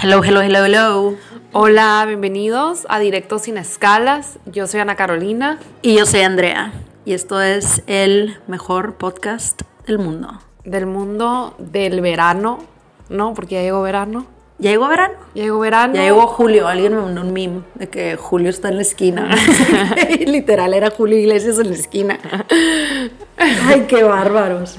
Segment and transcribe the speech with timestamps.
[0.00, 1.16] Hello, hello, hello, hello.
[1.50, 4.38] Hola, bienvenidos a Directo Sin Escalas.
[4.46, 5.58] Yo soy Ana Carolina.
[5.82, 6.72] Y yo soy Andrea.
[7.04, 10.40] Y esto es el mejor podcast del mundo.
[10.62, 12.60] Del mundo del verano,
[13.08, 13.34] ¿no?
[13.34, 14.26] Porque ya llegó verano.
[14.58, 15.14] ¿Ya llegó verano?
[15.34, 15.94] Ya llegó verano.
[15.94, 16.68] Ya llegó Julio.
[16.68, 19.34] Alguien me mandó un meme de que Julio está en la esquina.
[20.26, 22.20] Literal, era Julio Iglesias en la esquina.
[23.36, 24.76] Ay, qué bárbaros.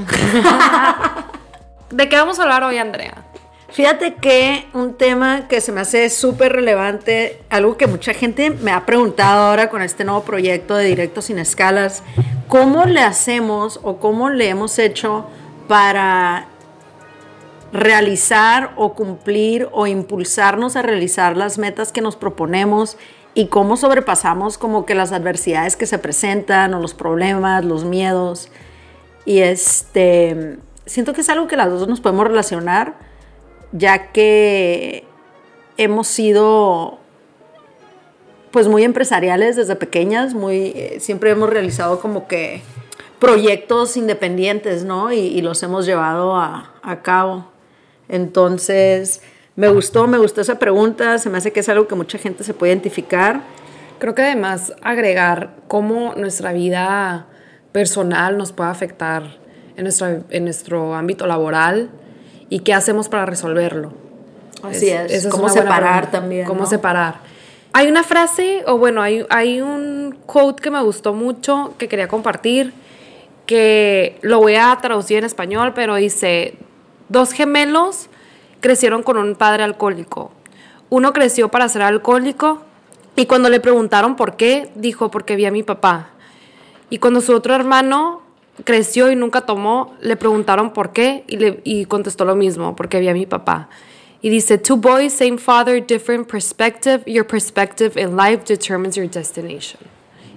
[1.91, 3.25] ¿De qué vamos a hablar hoy, Andrea?
[3.71, 8.71] Fíjate que un tema que se me hace súper relevante, algo que mucha gente me
[8.71, 12.01] ha preguntado ahora con este nuevo proyecto de Directo Sin Escalas,
[12.47, 15.27] ¿cómo le hacemos o cómo le hemos hecho
[15.67, 16.47] para
[17.71, 22.97] realizar o cumplir o impulsarnos a realizar las metas que nos proponemos
[23.35, 28.49] y cómo sobrepasamos como que las adversidades que se presentan o los problemas, los miedos?
[29.25, 33.08] Y este, siento que es algo que las dos nos podemos relacionar
[33.71, 35.05] ya que
[35.77, 36.99] hemos sido
[38.51, 42.61] pues muy empresariales desde pequeñas, muy, eh, siempre hemos realizado como que
[43.19, 45.11] proyectos independientes, ¿no?
[45.11, 47.45] Y, los hemos llevado a, cabo.
[48.07, 49.21] Entonces,
[49.55, 52.43] me gustó, me gustó esa pregunta, se me hace que es algo que mucha gente
[52.43, 53.41] se puede identificar.
[53.99, 57.27] Creo que además agregar cómo nuestra vida
[57.71, 59.37] personal nos puede afectar
[59.75, 61.89] en, nuestra, en nuestro ámbito laboral,
[62.49, 63.93] y qué hacemos para resolverlo.
[64.63, 66.45] Así es, cómo separar también.
[66.45, 67.19] Cómo separar.
[67.71, 72.07] Hay una frase, o bueno, hay, hay un quote que me gustó mucho que quería
[72.07, 72.73] compartir,
[73.45, 76.55] que lo voy a traducir en español, pero dice,
[77.09, 78.07] dos gemelos
[78.59, 80.31] crecieron con un padre alcohólico.
[80.89, 82.63] Uno creció para ser alcohólico
[83.15, 86.09] y cuando le preguntaron por qué, dijo, porque vi a mi papá.
[86.89, 88.23] Y cuando su otro hermano
[88.63, 92.97] creció y nunca tomó, le preguntaron por qué y, le, y contestó lo mismo, porque
[92.97, 93.69] había mi papá.
[94.21, 97.03] Y dice, two boys, same father, different perspective.
[97.05, 99.79] Your perspective in life determines your destination.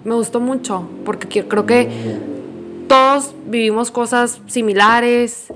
[0.04, 1.88] Me gustó mucho, porque creo que
[2.88, 5.52] todos vivimos cosas similares,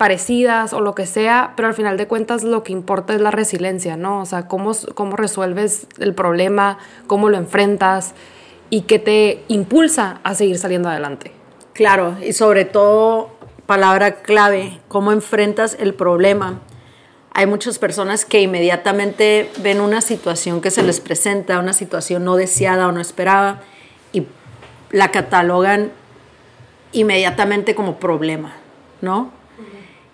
[0.00, 3.30] parecidas o lo que sea, pero al final de cuentas lo que importa es la
[3.30, 4.20] resiliencia, ¿no?
[4.20, 8.14] O sea, cómo, cómo resuelves el problema, cómo lo enfrentas
[8.70, 11.32] y qué te impulsa a seguir saliendo adelante.
[11.80, 13.30] Claro, y sobre todo,
[13.64, 16.60] palabra clave, cómo enfrentas el problema.
[17.32, 22.36] Hay muchas personas que inmediatamente ven una situación que se les presenta, una situación no
[22.36, 23.62] deseada o no esperada,
[24.12, 24.26] y
[24.90, 25.90] la catalogan
[26.92, 28.52] inmediatamente como problema,
[29.00, 29.30] ¿no?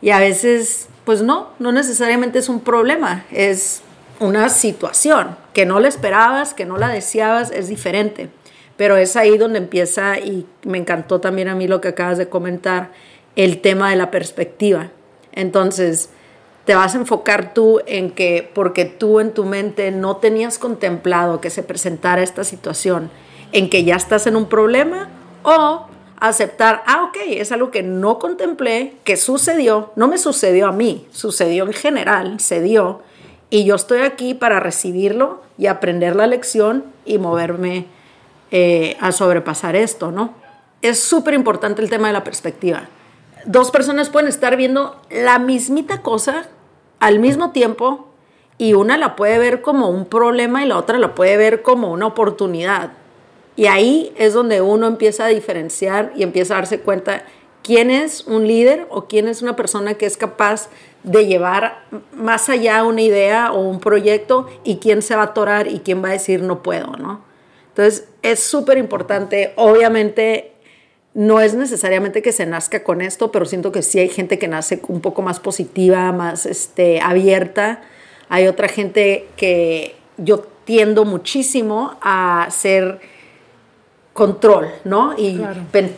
[0.01, 3.83] Y a veces, pues no, no necesariamente es un problema, es
[4.21, 8.31] una situación que no la esperabas, que no la deseabas, es diferente.
[8.77, 12.29] Pero es ahí donde empieza, y me encantó también a mí lo que acabas de
[12.29, 12.93] comentar,
[13.37, 14.91] el tema de la perspectiva.
[15.33, 16.11] Entonces,
[16.65, 21.41] te vas a enfocar tú en que porque tú en tu mente no tenías contemplado
[21.41, 23.11] que se presentara esta situación,
[23.53, 25.09] en que ya estás en un problema,
[25.43, 25.87] o
[26.19, 31.07] aceptar, ah, ok, es algo que no contemplé, que sucedió, no me sucedió a mí,
[31.13, 33.03] sucedió en general, se dio,
[33.49, 37.87] y yo estoy aquí para recibirlo y aprender la lección y moverme
[38.51, 40.35] eh, a sobrepasar esto, ¿no?
[40.83, 42.89] Es súper importante el tema de la perspectiva.
[43.45, 46.49] Dos personas pueden estar viendo la mismita cosa
[47.01, 48.09] al mismo tiempo
[48.59, 51.93] y una la puede ver como un problema y la otra la puede ver como
[51.93, 52.93] una oportunidad.
[53.57, 57.25] Y ahí es donde uno empieza a diferenciar y empieza a darse cuenta
[57.63, 60.69] quién es un líder o quién es una persona que es capaz
[61.03, 65.67] de llevar más allá una idea o un proyecto y quién se va a atorar
[65.67, 67.21] y quién va a decir no puedo, ¿no?
[67.77, 69.53] Entonces, es súper importante.
[69.57, 70.53] Obviamente,
[71.13, 74.49] no es necesariamente que se nazca con esto, pero siento que sí hay gente que
[74.49, 77.83] nace un poco más positiva, más este, abierta.
[78.31, 82.99] Hay otra gente que yo tiendo muchísimo a ser
[84.15, 85.13] control, ¿no?
[85.19, 85.43] Y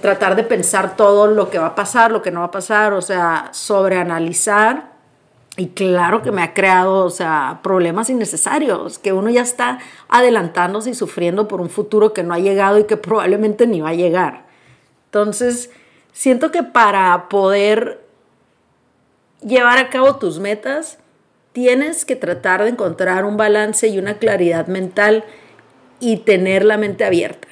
[0.00, 2.92] tratar de pensar todo lo que va a pasar, lo que no va a pasar,
[2.92, 4.97] o sea, sobreanalizar
[5.58, 10.90] y claro que me ha creado, o sea, problemas innecesarios, que uno ya está adelantándose
[10.90, 13.94] y sufriendo por un futuro que no ha llegado y que probablemente ni va a
[13.94, 14.44] llegar.
[15.06, 15.70] Entonces,
[16.12, 18.00] siento que para poder
[19.44, 21.00] llevar a cabo tus metas,
[21.50, 25.24] tienes que tratar de encontrar un balance y una claridad mental
[25.98, 27.48] y tener la mente abierta,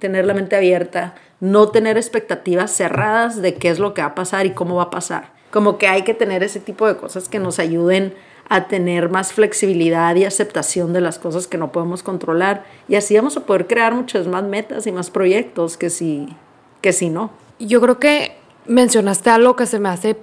[0.00, 4.14] tener la mente abierta, no tener expectativas cerradas de qué es lo que va a
[4.16, 7.28] pasar y cómo va a pasar como que hay que tener ese tipo de cosas
[7.28, 8.12] que nos ayuden
[8.48, 12.64] a tener más flexibilidad y aceptación de las cosas que no podemos controlar.
[12.88, 16.26] Y así vamos a poder crear muchas más metas y más proyectos que si,
[16.80, 17.30] que si no.
[17.60, 18.36] Yo creo que
[18.66, 20.16] mencionaste algo que se me hace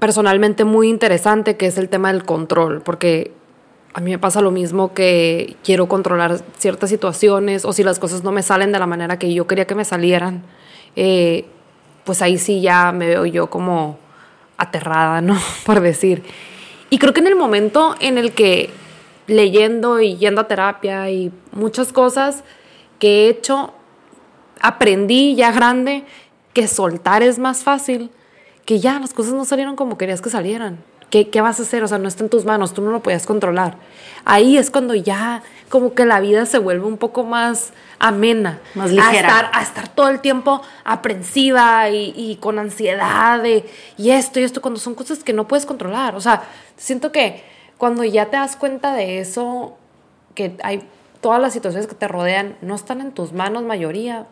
[0.00, 3.30] personalmente muy interesante, que es el tema del control, porque
[3.94, 8.24] a mí me pasa lo mismo que quiero controlar ciertas situaciones o si las cosas
[8.24, 10.42] no me salen de la manera que yo quería que me salieran,
[10.96, 11.44] eh,
[12.04, 13.98] pues ahí sí ya me veo yo como
[14.56, 15.38] aterrada, ¿no?
[15.64, 16.22] Por decir.
[16.90, 18.70] Y creo que en el momento en el que
[19.26, 22.42] leyendo y yendo a terapia y muchas cosas
[22.98, 23.72] que he hecho,
[24.60, 26.04] aprendí ya grande
[26.52, 28.10] que soltar es más fácil,
[28.64, 30.82] que ya las cosas no salieron como querías que salieran.
[31.10, 31.82] ¿Qué, ¿Qué, vas a hacer?
[31.82, 33.76] O sea, no está en tus manos, tú no lo podías controlar.
[34.24, 38.60] Ahí es cuando ya como que la vida se vuelve un poco más amena.
[38.74, 39.10] Más ligera.
[39.10, 44.40] A estar, a estar todo el tiempo aprensiva y, y con ansiedad de, y esto
[44.40, 46.14] y esto, cuando son cosas que no puedes controlar.
[46.16, 46.42] O sea,
[46.76, 47.42] siento que
[47.76, 49.76] cuando ya te das cuenta de eso,
[50.34, 50.82] que hay
[51.20, 54.26] todas las situaciones que te rodean, no están en tus manos mayoría,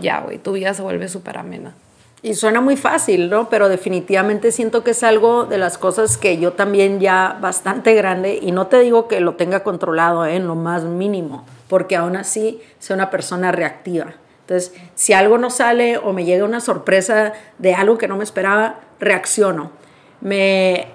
[0.00, 1.74] ya, güey, tu vida se vuelve súper amena.
[2.22, 3.48] Y suena muy fácil, ¿no?
[3.48, 8.38] Pero definitivamente siento que es algo de las cosas que yo también ya bastante grande,
[8.42, 10.36] y no te digo que lo tenga controlado ¿eh?
[10.36, 14.14] en lo más mínimo, porque aún así soy una persona reactiva.
[14.42, 18.24] Entonces, si algo no sale o me llega una sorpresa de algo que no me
[18.24, 19.70] esperaba, reacciono.
[20.20, 20.88] Me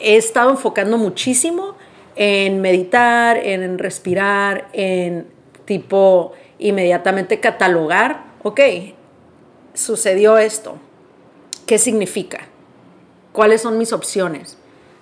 [0.00, 1.76] he estado enfocando muchísimo
[2.16, 5.28] en meditar, en respirar, en
[5.66, 8.60] tipo inmediatamente catalogar, ok,
[9.74, 10.76] sucedió esto,
[11.66, 12.40] ¿qué significa?
[13.32, 14.58] ¿Cuáles son mis opciones?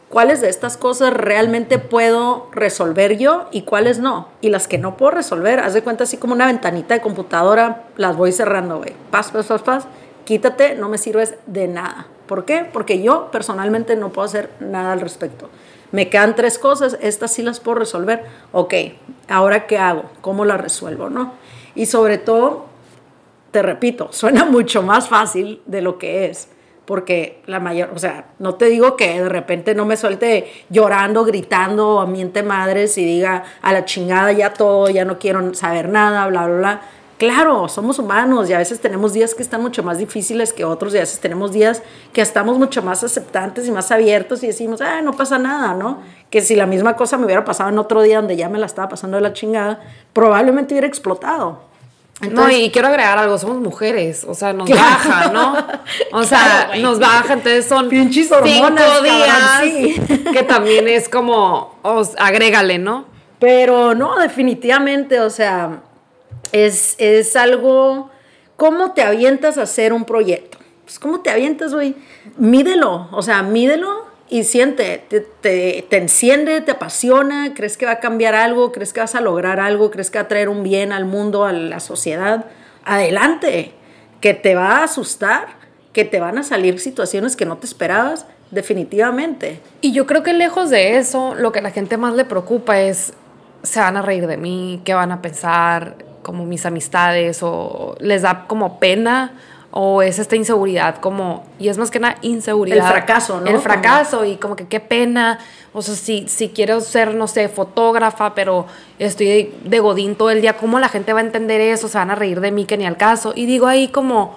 [0.09, 4.29] ¿Cuáles de estas cosas realmente puedo resolver yo y cuáles no?
[4.41, 7.85] Y las que no puedo resolver, haz de cuenta así como una ventanita de computadora,
[7.97, 8.93] las voy cerrando, güey.
[9.13, 9.87] Paz, paz, paz, paz.
[10.25, 12.09] Quítate, no me sirves de nada.
[12.27, 12.69] ¿Por qué?
[12.73, 15.49] Porque yo personalmente no puedo hacer nada al respecto.
[15.93, 18.25] Me quedan tres cosas, estas sí las puedo resolver.
[18.53, 18.75] Ok,
[19.29, 20.05] ahora qué hago?
[20.21, 21.09] ¿Cómo las resuelvo?
[21.09, 21.35] ¿No?
[21.75, 22.67] Y sobre todo,
[23.51, 26.49] te repito, suena mucho más fácil de lo que es.
[26.85, 31.25] Porque la mayor, o sea, no te digo que de repente no me suelte llorando,
[31.25, 35.89] gritando, a miente madres y diga a la chingada ya todo, ya no quiero saber
[35.89, 36.81] nada, bla, bla, bla.
[37.17, 40.95] Claro, somos humanos y a veces tenemos días que están mucho más difíciles que otros
[40.95, 41.83] y a veces tenemos días
[42.13, 46.03] que estamos mucho más aceptantes y más abiertos y decimos, ah, no pasa nada, ¿no?
[46.31, 48.67] Que si la misma cosa me hubiera pasado en otro día donde ya me la
[48.67, 49.81] estaba pasando de la chingada,
[50.13, 51.70] probablemente hubiera explotado.
[52.23, 55.57] Entonces, no, y quiero agregar algo, somos mujeres, o sea, nos baja, ¿no?
[56.13, 60.25] O sea, claro, nos baja, entonces son Pinches hormonas, cinco días, cabrón, sí.
[60.33, 63.07] que también es como, os, agrégale, ¿no?
[63.39, 65.81] Pero no, definitivamente, o sea,
[66.53, 68.11] es, es algo,
[68.57, 70.59] ¿cómo te avientas a hacer un proyecto?
[70.85, 71.95] Pues, ¿cómo te avientas, güey?
[72.37, 77.99] Mídelo, o sea, mídelo y siente, te, te, enciende, te apasiona, crees que va a
[77.99, 80.93] cambiar algo, crees que vas a lograr algo, crees que va a traer un bien
[80.93, 82.47] al mundo, a la sociedad,
[82.85, 83.73] adelante,
[84.21, 85.49] que te va a asustar,
[85.93, 89.61] que te van a salir situaciones que no te esperabas, definitivamente.
[89.81, 92.81] Y yo creo que lejos de eso, lo que a la gente más le preocupa
[92.81, 93.13] es,
[93.65, 98.23] se van a reír de mí, qué van a pensar, como mis amistades, o les
[98.23, 99.33] da como pena
[99.73, 102.87] o es esta inseguridad como, y es más que nada inseguridad.
[102.87, 103.47] El fracaso, ¿no?
[103.47, 104.31] El fracaso como...
[104.31, 105.39] y como que qué pena,
[105.73, 108.67] o sea, si, si quiero ser, no sé, fotógrafa, pero
[108.99, 111.89] estoy de, de, godín todo el día, ¿cómo la gente va a entender eso?
[111.89, 113.33] Se van a reír de mí que ni al caso.
[113.37, 114.37] Y digo ahí como,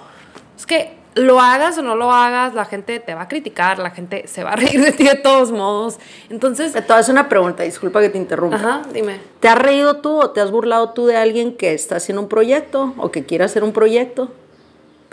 [0.56, 3.90] es que lo hagas o no lo hagas, la gente te va a criticar, la
[3.90, 5.98] gente se va a reír de ti de todos modos.
[6.30, 6.72] Entonces...
[6.72, 8.56] Te voy una pregunta, disculpa que te interrumpa.
[8.56, 9.20] Ajá, dime.
[9.40, 12.28] ¿Te has reído tú o te has burlado tú de alguien que está haciendo un
[12.28, 14.30] proyecto o que quiere hacer un proyecto?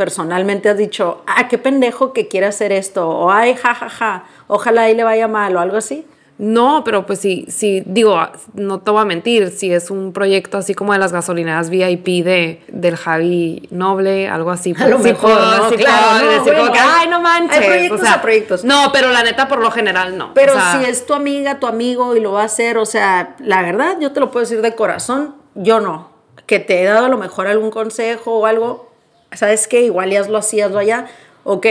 [0.01, 4.23] Personalmente has dicho, ah, qué pendejo que quiere hacer esto, o ay, jajaja, ja, ja,
[4.47, 6.07] ojalá ahí le vaya mal, o algo así?
[6.39, 8.19] No, pero pues sí, sí, digo,
[8.55, 12.25] no te voy a mentir, si es un proyecto así como de las gasolineras VIP
[12.25, 14.73] de, del Javi Noble, algo así.
[14.79, 17.59] A lo sí, mejor, no, sí, claro, decir bueno, como que, ay, no manches.
[17.59, 18.63] Hay proyectos o sea, a proyectos.
[18.63, 20.33] No, pero la neta, por lo general, no.
[20.33, 22.87] Pero o sea, si es tu amiga, tu amigo y lo va a hacer, o
[22.87, 26.09] sea, la verdad, yo te lo puedo decir de corazón, yo no.
[26.47, 28.90] Que te he dado a lo mejor algún consejo o algo,
[29.33, 29.81] ¿sabes qué?
[29.81, 31.07] Igual ya lo hacías allá,
[31.43, 31.65] ok,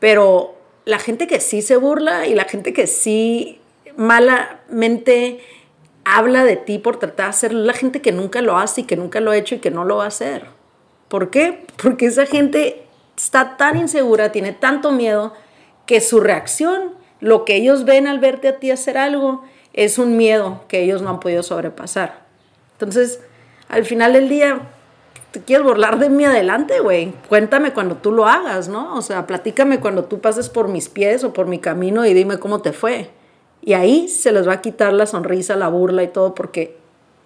[0.00, 3.60] pero la gente que sí se burla y la gente que sí
[3.96, 5.40] malamente
[6.04, 8.96] habla de ti por tratar de hacerlo, la gente que nunca lo hace y que
[8.96, 10.46] nunca lo ha hecho y que no lo va a hacer.
[11.08, 11.66] ¿Por qué?
[11.82, 12.84] Porque esa gente
[13.16, 15.34] está tan insegura, tiene tanto miedo,
[15.84, 19.42] que su reacción, lo que ellos ven al verte a ti hacer algo,
[19.72, 22.26] es un miedo que ellos no han podido sobrepasar.
[22.72, 23.20] Entonces,
[23.68, 24.70] al final del día,
[25.30, 27.12] te quieres burlar de mí adelante, güey.
[27.28, 28.96] Cuéntame cuando tú lo hagas, ¿no?
[28.96, 32.38] O sea, platícame cuando tú pases por mis pies o por mi camino y dime
[32.38, 33.10] cómo te fue.
[33.62, 36.76] Y ahí se les va a quitar la sonrisa, la burla y todo porque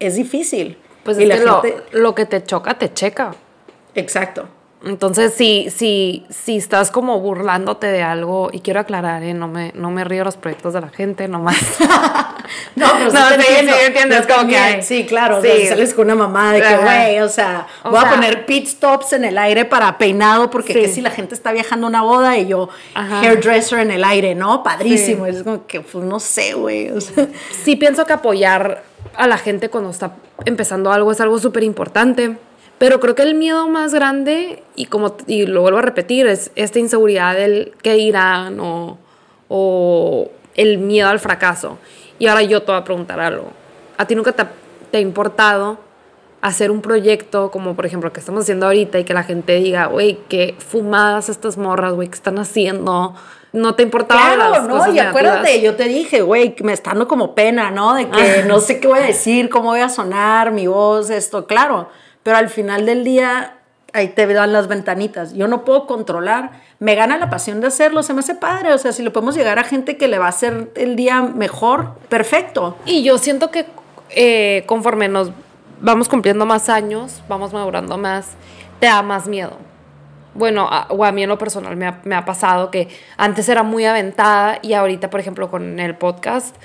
[0.00, 0.78] es difícil.
[1.04, 1.84] Pues y es la que gente...
[1.92, 3.34] lo, lo, que te choca, te checa.
[3.94, 4.48] Exacto.
[4.84, 9.32] Entonces, si, si, si estás como burlándote de algo, y quiero aclarar, ¿eh?
[9.32, 11.56] no, me, no me río los proyectos de la gente, nomás.
[12.76, 13.72] no, pero sí, No, sí, entiendo.
[13.74, 15.40] sí, entiendes, como que- Sí, claro.
[15.40, 15.48] Sí.
[15.48, 18.14] o sea, sales con una mamá de que, güey, o sea, O voy sea- a
[18.14, 20.80] poner pit stops en el aire para peinado porque Sí.
[20.80, 23.20] que si la gente está viajando a una boda y yo Ajá.
[23.20, 24.62] hairdresser en el aire, ¿no?
[24.62, 25.26] Padrísimo.
[25.26, 25.30] Sí.
[25.30, 26.90] Es como que, pues, no sé, güey.
[26.90, 27.28] O sea,
[27.64, 28.82] sí pienso que apoyar
[29.14, 30.12] a la gente cuando está
[30.44, 32.36] empezando algo es algo súper importante.
[32.82, 36.50] Pero creo que el miedo más grande, y como y lo vuelvo a repetir, es
[36.56, 38.98] esta inseguridad del qué dirán o,
[39.46, 41.78] o el miedo al fracaso.
[42.18, 43.52] Y ahora yo te voy a preguntar algo.
[43.98, 44.44] ¿A ti nunca te,
[44.90, 45.78] te ha importado
[46.40, 49.54] hacer un proyecto como por ejemplo el que estamos haciendo ahorita y que la gente
[49.60, 53.14] diga, güey, qué fumadas estas morras, güey, qué están haciendo?
[53.52, 54.78] ¿No te importaba las Claro, ¿no?
[54.78, 55.62] cosas Y acuérdate, negativas?
[55.62, 57.94] yo te dije, güey, que me está dando como pena, ¿no?
[57.94, 61.46] De que no sé qué voy a decir, cómo voy a sonar, mi voz, esto,
[61.46, 61.88] claro.
[62.22, 63.54] Pero al final del día,
[63.92, 65.34] ahí te dan las ventanitas.
[65.34, 66.50] Yo no puedo controlar.
[66.78, 68.72] Me gana la pasión de hacerlo, se me hace padre.
[68.72, 71.22] O sea, si le podemos llegar a gente que le va a hacer el día
[71.22, 72.76] mejor, perfecto.
[72.86, 73.66] Y yo siento que
[74.10, 75.30] eh, conforme nos
[75.80, 78.32] vamos cumpliendo más años, vamos madurando más,
[78.78, 79.56] te da más miedo.
[80.34, 83.48] Bueno, a- o a mí en lo personal me ha, me ha pasado que antes
[83.48, 86.56] era muy aventada y ahorita, por ejemplo, con el podcast,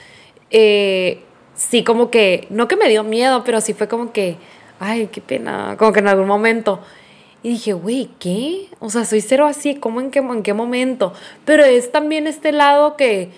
[0.51, 1.23] eh,
[1.55, 4.37] sí como que, no que me dio miedo, pero sí fue como que,
[4.79, 6.79] ay, qué pena, como que en algún momento.
[7.43, 8.67] Y dije, güey, ¿qué?
[8.79, 11.13] O sea, soy cero así, ¿cómo en qué, en qué momento?
[11.45, 13.31] Pero es también este lado que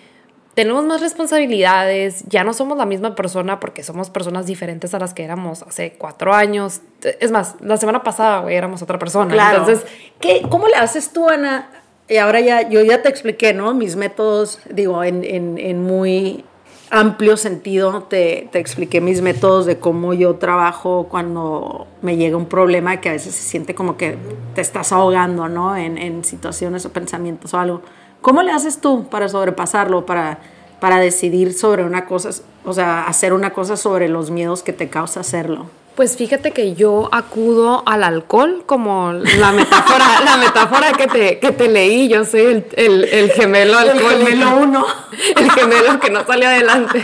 [0.53, 5.13] tenemos más responsabilidades, ya no somos la misma persona porque somos personas diferentes a las
[5.13, 6.81] que éramos hace cuatro años.
[7.19, 9.31] Es más, la semana pasada, güey, éramos otra persona.
[9.31, 9.59] Claro.
[9.59, 9.85] Entonces,
[10.19, 11.69] ¿Qué, ¿cómo le haces tú, Ana?
[12.09, 13.73] Y ahora ya, yo ya te expliqué, ¿no?
[13.73, 16.43] Mis métodos, digo, en, en, en muy
[16.91, 22.47] amplio sentido, te, te expliqué mis métodos de cómo yo trabajo cuando me llega un
[22.47, 24.17] problema que a veces se siente como que
[24.55, 25.75] te estás ahogando, ¿no?
[25.77, 27.81] En, situaciones o pensamientos o algo.
[28.21, 30.39] ¿Cómo le haces tú para sobrepasarlo, para,
[30.79, 32.29] para decidir sobre una cosa,
[32.65, 35.67] o sea, hacer una cosa sobre los miedos que te causa hacerlo?
[35.99, 41.51] Pues fíjate que yo acudo al alcohol como la metáfora, la metáfora que te, que
[41.51, 42.07] te leí.
[42.07, 44.25] Yo soy el, el, el gemelo El alcohólico.
[44.29, 44.85] gemelo uno.
[45.35, 47.03] El gemelo que no salió adelante.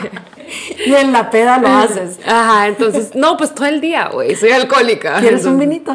[0.86, 2.20] Y en la peda lo haces.
[2.26, 5.20] Ajá, entonces, no, pues todo el día, güey, soy alcohólica.
[5.20, 5.94] ¿Quieres un vinito?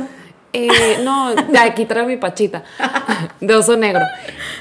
[0.52, 2.64] Eh, no, de aquí traigo mi pachita
[3.40, 4.04] de oso negro.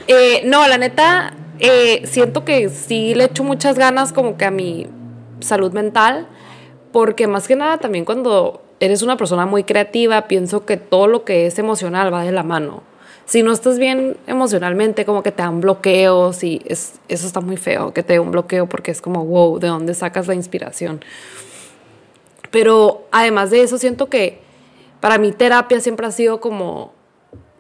[0.07, 4.51] Eh, no, la neta, eh, siento que sí le echo muchas ganas como que a
[4.51, 4.87] mi
[5.41, 6.29] salud mental,
[6.91, 11.23] porque más que nada también cuando eres una persona muy creativa, pienso que todo lo
[11.23, 12.83] que es emocional va de la mano.
[13.25, 17.57] Si no estás bien emocionalmente, como que te dan bloqueos y es, eso está muy
[17.57, 21.01] feo, que te dé un bloqueo porque es como, wow, ¿de dónde sacas la inspiración?
[22.49, 24.39] Pero además de eso, siento que
[24.99, 26.93] para mí terapia siempre ha sido como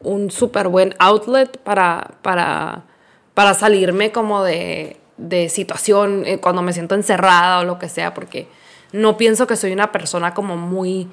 [0.01, 2.85] un súper buen outlet para, para,
[3.33, 8.13] para salirme como de, de situación eh, cuando me siento encerrada o lo que sea,
[8.13, 8.47] porque
[8.91, 11.07] no pienso que soy una persona como muy...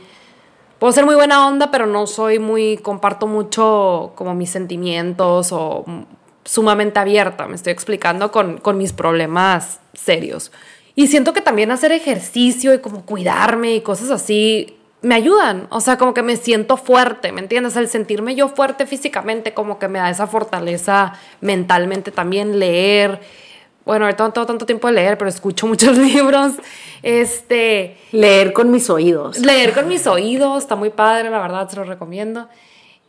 [0.79, 5.85] Puedo ser muy buena onda, pero no soy muy, comparto mucho como mis sentimientos o
[6.45, 10.53] sumamente abierta, me estoy explicando con, con mis problemas serios.
[10.95, 15.67] Y siento que también hacer ejercicio y como cuidarme y cosas así me ayudan.
[15.71, 17.77] O sea, como que me siento fuerte, ¿me entiendes?
[17.77, 22.59] El sentirme yo fuerte físicamente como que me da esa fortaleza mentalmente también.
[22.59, 23.21] Leer.
[23.87, 26.53] Bueno, ahorita no tengo tanto tiempo de leer, pero escucho muchos libros.
[27.03, 29.39] Este, Leer con mis oídos.
[29.39, 32.49] leer con mis oídos, está muy padre, la verdad, se lo recomiendo.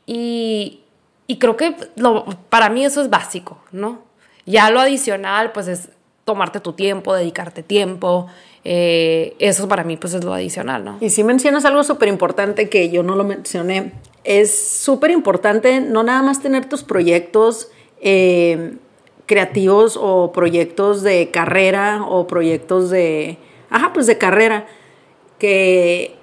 [0.05, 0.81] Y,
[1.25, 4.00] y creo que lo, para mí eso es básico, ¿no?
[4.46, 5.89] Ya lo adicional, pues es
[6.24, 8.27] tomarte tu tiempo, dedicarte tiempo.
[8.63, 10.98] eh, eso para mí, pues es lo adicional, ¿no?
[11.01, 13.93] Y si mencionas algo súper importante que yo no lo mencioné,
[14.24, 17.69] es súper importante no nada más tener tus proyectos
[18.01, 18.74] eh,
[19.27, 23.38] creativos o proyectos de carrera o proyectos de,
[23.69, 24.65] ajá, pues de carrera,
[25.38, 26.15] que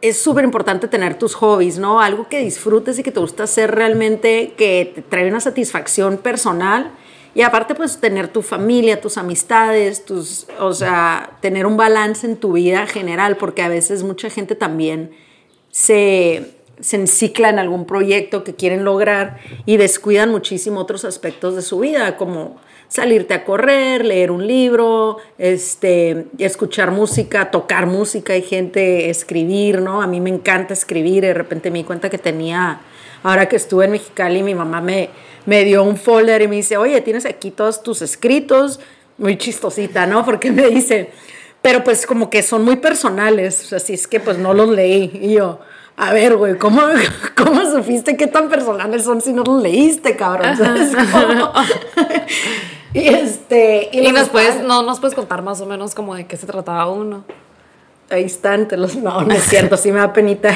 [0.00, 2.00] es súper importante tener tus hobbies, ¿no?
[2.00, 6.90] Algo que disfrutes y que te gusta hacer realmente, que te trae una satisfacción personal.
[7.34, 12.36] Y aparte, pues tener tu familia, tus amistades, tus, o sea, tener un balance en
[12.36, 15.10] tu vida general, porque a veces mucha gente también
[15.70, 21.62] se, se encicla en algún proyecto que quieren lograr y descuidan muchísimo otros aspectos de
[21.62, 28.42] su vida, como salirte a correr, leer un libro, este, escuchar música, tocar música, hay
[28.42, 30.02] gente, escribir, ¿no?
[30.02, 32.80] A mí me encanta escribir, de repente me di cuenta que tenía,
[33.22, 35.10] ahora que estuve en Mexicali, mi mamá me,
[35.46, 38.80] me dio un folder y me dice, oye, tienes aquí todos tus escritos,
[39.18, 40.24] muy chistosita, ¿no?
[40.24, 41.10] Porque me dice,
[41.62, 45.10] pero pues como que son muy personales, así es que pues no los leí.
[45.20, 45.58] Y yo,
[45.96, 46.82] a ver, güey, ¿cómo,
[47.36, 50.56] ¿cómo supiste qué tan personales son si no los leíste, cabrón?
[50.56, 51.52] ¿Sabes cómo?
[52.92, 53.88] y este...
[53.92, 56.88] Y, nos puedes, no nos puedes contar más o menos como de qué se trataba
[56.90, 57.24] uno.
[58.10, 58.96] Ahí están, te los...
[58.96, 60.54] No, no es cierto, sí me da penita.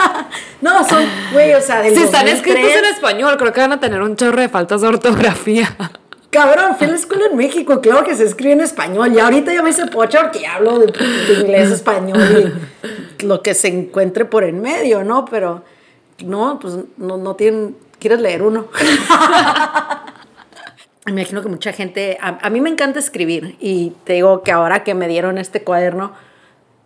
[0.60, 3.80] no, son, güey, o sea, del Si están escritos en español, creo que van a
[3.80, 5.76] tener un chorro de faltas de ortografía.
[6.32, 9.12] Cabrón, fui a la escuela en México, claro que se escribe en español.
[9.12, 10.86] Y ahorita ya me hice pocho porque hablo de,
[11.38, 12.54] inglés, español
[13.20, 15.26] y lo que se encuentre por en medio, ¿no?
[15.26, 15.62] Pero
[16.24, 17.76] no, pues no, no tienen.
[17.98, 18.68] ¿Quieres leer uno?
[21.04, 22.16] me imagino que mucha gente.
[22.18, 26.12] A, mí me encanta escribir y te digo que ahora que me dieron este cuaderno.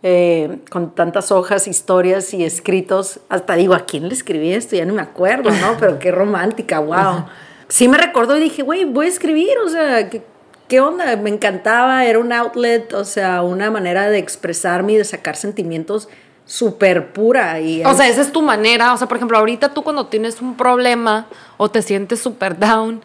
[0.03, 4.75] Eh, con tantas hojas, historias y escritos, hasta digo, ¿a quién le escribí esto?
[4.75, 5.75] Ya no me acuerdo, ¿no?
[5.79, 7.25] Pero qué romántica, wow
[7.69, 11.15] sí me recordó y dije, güey, voy a escribir, o sea, ¿qué, onda?
[11.17, 16.09] Me encantaba, era un outlet, o sea, una manera de expresarme y de sacar sentimientos
[16.45, 17.59] súper pura.
[17.59, 20.41] Y o sea, esa es tu manera, o sea, por ejemplo, ahorita tú cuando tienes
[20.41, 23.01] un problema o te sientes súper down,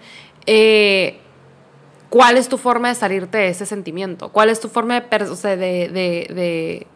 [0.47, 1.19] eh,
[2.09, 4.31] ¿cuál es tu forma de salirte de ese sentimiento?
[4.31, 6.87] ¿Cuál es tu forma de, o sea, de, de de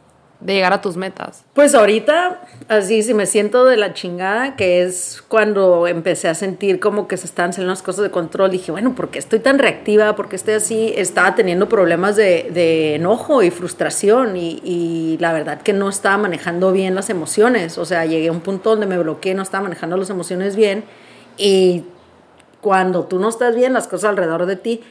[0.44, 1.44] llegar a tus metas?
[1.54, 6.80] Pues ahorita, así, si me siento de la chingada, que es cuando empecé a sentir
[6.80, 9.58] como que se estaban saliendo las cosas de control, dije, bueno, ¿por qué estoy tan
[9.58, 10.14] reactiva?
[10.16, 10.92] ¿Por qué estoy así?
[10.96, 16.18] Estaba teniendo problemas de, de enojo y frustración y, y, la verdad que no estaba
[16.18, 17.78] manejando bien las emociones.
[17.78, 20.84] O sea, llegué a un punto donde me bloqueé, no estaba manejando las emociones bien
[21.36, 21.84] y
[22.60, 24.82] cuando tú no estás bien, las cosas alrededor de ti,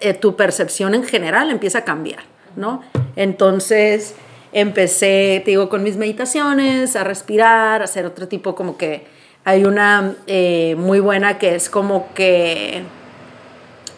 [0.00, 2.20] eh, tu percepción en general empieza a cambiar,
[2.56, 2.82] ¿no?
[3.16, 4.14] Entonces
[4.52, 9.04] empecé, te digo, con mis meditaciones, a respirar, a hacer otro tipo como que
[9.44, 12.82] hay una eh, muy buena que es como que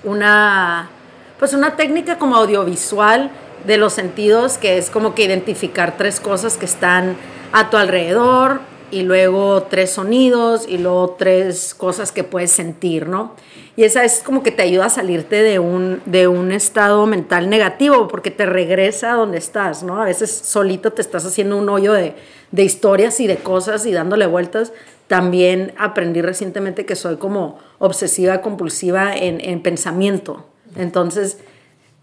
[0.04, 0.90] una,
[1.38, 3.30] pues una técnica como audiovisual
[3.66, 7.16] de los sentidos que es como que identificar tres cosas que están
[7.52, 8.60] a tu alrededor
[8.92, 13.34] y luego tres sonidos y luego tres cosas que puedes sentir, ¿no?
[13.74, 17.48] Y esa es como que te ayuda a salirte de un, de un estado mental
[17.48, 20.00] negativo, porque te regresa a donde estás, ¿no?
[20.00, 22.14] A veces solito te estás haciendo un hoyo de,
[22.50, 24.74] de historias y de cosas y dándole vueltas.
[25.06, 30.46] También aprendí recientemente que soy como obsesiva compulsiva en, en pensamiento.
[30.76, 31.38] Entonces,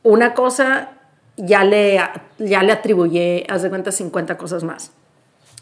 [0.02, 0.93] una cosa
[1.38, 1.99] ya le,
[2.39, 4.91] ya le atribuye, haz de cuenta, 50 cosas más.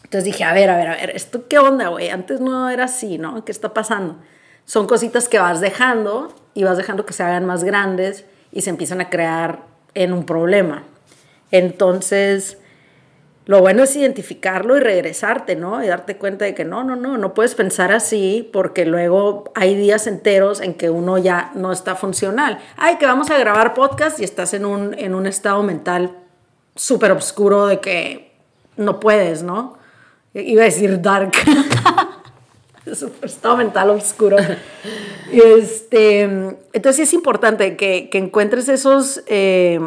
[0.08, 2.08] Entonces dije, a ver, a ver, a ver, ¿esto qué onda, güey?
[2.08, 3.44] Antes no era así, ¿no?
[3.44, 4.16] ¿Qué está pasando?
[4.68, 8.68] son cositas que vas dejando y vas dejando que se hagan más grandes y se
[8.68, 9.60] empiezan a crear
[9.94, 10.82] en un problema.
[11.50, 12.58] Entonces,
[13.46, 15.82] lo bueno es identificarlo y regresarte, ¿no?
[15.82, 19.74] Y darte cuenta de que no, no, no, no puedes pensar así porque luego hay
[19.74, 22.58] días enteros en que uno ya no está funcional.
[22.76, 26.14] Ay, que vamos a grabar podcast y estás en un, en un estado mental
[26.74, 28.34] súper oscuro de que
[28.76, 29.77] no puedes, ¿no?
[30.34, 31.32] Iba a decir dark.
[33.22, 34.36] estado mental oscuro.
[35.32, 39.80] este, entonces es importante que, que encuentres esos, eh,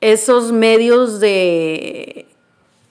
[0.00, 2.26] esos medios de,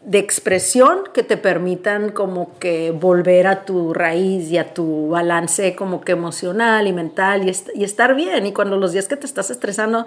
[0.04, 5.76] de expresión que te permitan como que volver a tu raíz y a tu balance
[5.76, 8.46] como que emocional y mental y estar bien.
[8.46, 10.06] Y cuando los días que te estás estresando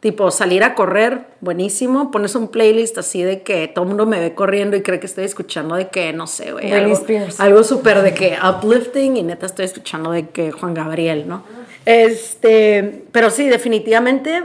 [0.00, 2.10] Tipo, salir a correr, buenísimo.
[2.10, 5.06] Pones un playlist así de que todo el mundo me ve corriendo y cree que
[5.06, 6.70] estoy escuchando de que, no sé, güey.
[6.70, 7.00] Algo,
[7.38, 11.44] algo súper de que uplifting y neta estoy escuchando de que Juan Gabriel, ¿no?
[11.86, 14.44] Este, pero sí, definitivamente,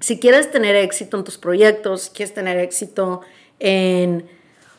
[0.00, 3.20] si quieres tener éxito en tus proyectos, si quieres tener éxito
[3.60, 4.28] en.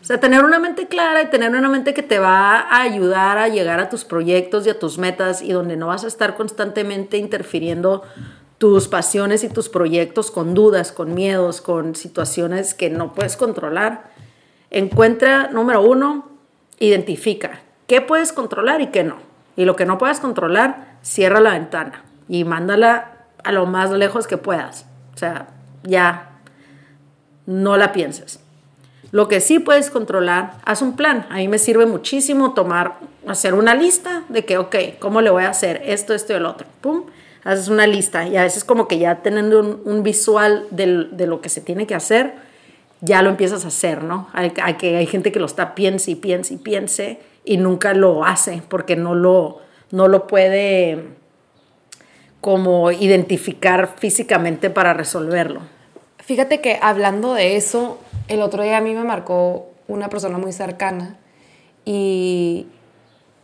[0.02, 3.38] O sea, tener una mente clara y tener una mente que te va a ayudar
[3.38, 6.36] a llegar a tus proyectos y a tus metas y donde no vas a estar
[6.36, 8.04] constantemente interfiriendo
[8.58, 14.10] tus pasiones y tus proyectos con dudas, con miedos, con situaciones que no puedes controlar.
[14.72, 16.30] Encuentra, número uno,
[16.80, 19.18] identifica qué puedes controlar y qué no.
[19.56, 24.28] Y lo que no puedes controlar, cierra la ventana y mándala a lo más lejos
[24.28, 24.86] que puedas.
[25.14, 25.48] O sea,
[25.84, 26.32] ya
[27.46, 28.40] no la pienses.
[29.12, 31.26] Lo que sí puedes controlar, haz un plan.
[31.30, 35.44] A mí me sirve muchísimo tomar, hacer una lista de que, ok, ¿cómo le voy
[35.44, 36.68] a hacer esto, esto y el otro?
[36.82, 37.06] Pum
[37.48, 41.50] haces una lista y a veces como que ya teniendo un, visual de lo que
[41.50, 42.34] se tiene que hacer,
[43.02, 44.28] ya lo empiezas a hacer, ¿no?
[44.34, 48.26] Hay, que, hay gente que lo está piense y piense y piense y nunca lo
[48.26, 49.60] hace porque no lo,
[49.92, 51.06] no lo puede
[52.42, 55.62] como identificar físicamente para resolverlo.
[56.18, 60.52] Fíjate que hablando de eso, el otro día a mí me marcó una persona muy
[60.52, 61.18] cercana
[61.86, 62.68] y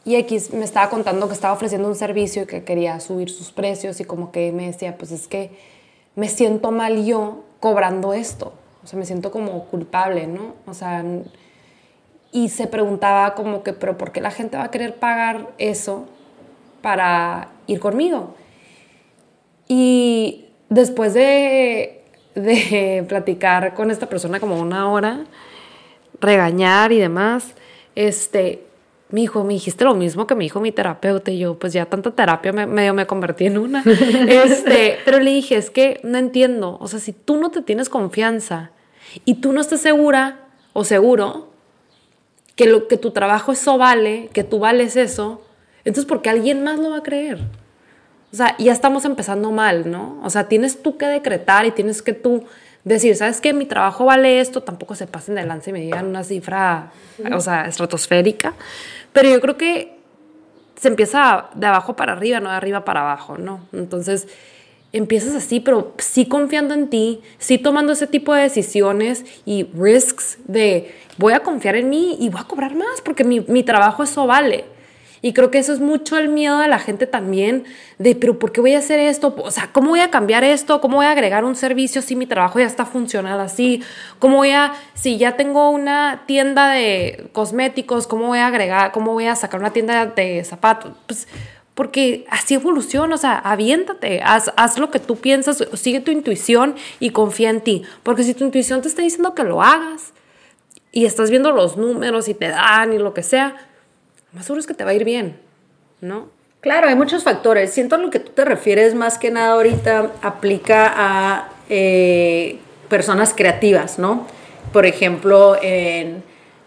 [0.05, 3.51] y X me estaba contando que estaba ofreciendo un servicio y que quería subir sus
[3.51, 5.51] precios y como que me decía, pues es que
[6.15, 8.53] me siento mal yo cobrando esto.
[8.83, 10.55] O sea, me siento como culpable, ¿no?
[10.65, 11.03] O sea,
[12.33, 16.05] y se preguntaba como que, pero ¿por qué la gente va a querer pagar eso
[16.81, 18.35] para ir conmigo?
[19.69, 22.03] Y después de,
[22.35, 25.23] de platicar con esta persona como una hora,
[26.19, 27.53] regañar y demás,
[27.95, 28.65] este,
[29.13, 31.85] mi hijo, me dijiste lo mismo que me dijo mi terapeuta y yo, pues ya
[31.85, 33.83] tanta terapia me, medio me convertí en una.
[34.27, 37.89] este, pero le dije, es que no entiendo, o sea, si tú no te tienes
[37.89, 38.71] confianza
[39.23, 41.51] y tú no estás segura o seguro
[42.55, 45.43] que, lo, que tu trabajo eso vale, que tú vales eso,
[45.85, 47.39] entonces ¿por qué alguien más lo va a creer?
[48.31, 50.19] O sea, ya estamos empezando mal, ¿no?
[50.23, 52.45] O sea, tienes tú que decretar y tienes que tú
[52.83, 53.53] decir, ¿sabes qué?
[53.53, 56.91] Mi trabajo vale esto, tampoco se pasen de lance y me digan una cifra,
[57.31, 58.53] o sea, estratosférica,
[59.11, 59.97] pero yo creo que
[60.75, 63.61] se empieza de abajo para arriba, no de arriba para abajo, ¿no?
[63.71, 64.27] Entonces,
[64.91, 70.37] empiezas así, pero sí confiando en ti, sí tomando ese tipo de decisiones y risks
[70.45, 74.03] de voy a confiar en mí y voy a cobrar más porque mi, mi trabajo
[74.03, 74.65] eso vale.
[75.25, 77.63] Y creo que eso es mucho el miedo de la gente también,
[77.97, 79.33] de, pero ¿por qué voy a hacer esto?
[79.37, 80.81] O sea, ¿cómo voy a cambiar esto?
[80.81, 83.81] ¿Cómo voy a agregar un servicio si mi trabajo ya está funcionando así?
[84.19, 89.13] ¿Cómo voy a, si ya tengo una tienda de cosméticos, ¿cómo voy a agregar, cómo
[89.13, 90.91] voy a sacar una tienda de zapatos?
[91.07, 91.29] Pues,
[91.73, 96.75] porque así evoluciona, o sea, aviéntate, haz, haz, lo que tú piensas, sigue tu intuición
[96.99, 97.83] y confía en ti.
[98.03, 100.11] Porque si tu intuición te está diciendo que lo hagas
[100.91, 103.55] y estás viendo los números y te dan y lo que sea,
[104.33, 105.37] más seguro es que te va a ir bien,
[106.01, 106.29] ¿no?
[106.59, 107.71] Claro, hay muchos factores.
[107.71, 113.33] Siento a lo que tú te refieres más que nada ahorita aplica a eh, personas
[113.35, 114.25] creativas, ¿no?
[114.71, 116.23] Por ejemplo, en,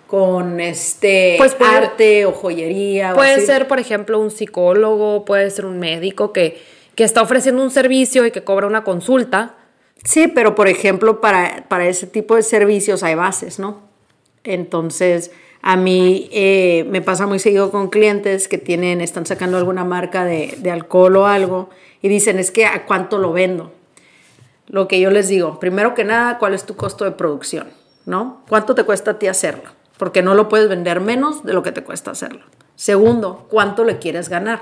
[0.07, 3.15] con este pues arte o joyería.
[3.15, 6.61] Puede ser, por ejemplo, un psicólogo, puede ser un médico que,
[6.95, 9.55] que está ofreciendo un servicio y que cobra una consulta.
[10.05, 13.81] Sí, pero por ejemplo, para, para ese tipo de servicios hay bases, ¿no?
[14.45, 15.33] Entonces,
[15.69, 20.25] a mí eh, me pasa muy seguido con clientes que tienen, están sacando alguna marca
[20.25, 23.73] de, alcohol o algo y dicen, es que a cuánto lo vendo.
[24.69, 27.67] Lo que yo les digo, primero que nada, ¿cuál es tu costo de producción?
[28.05, 28.45] ¿No?
[28.49, 29.69] ¿Cuánto te cuesta a ti hacerlo?
[29.99, 32.45] Porque no lo puedes vender menos de lo que te cuesta hacerlo.
[32.77, 34.61] Segundo, ¿cuánto le quieres ganar?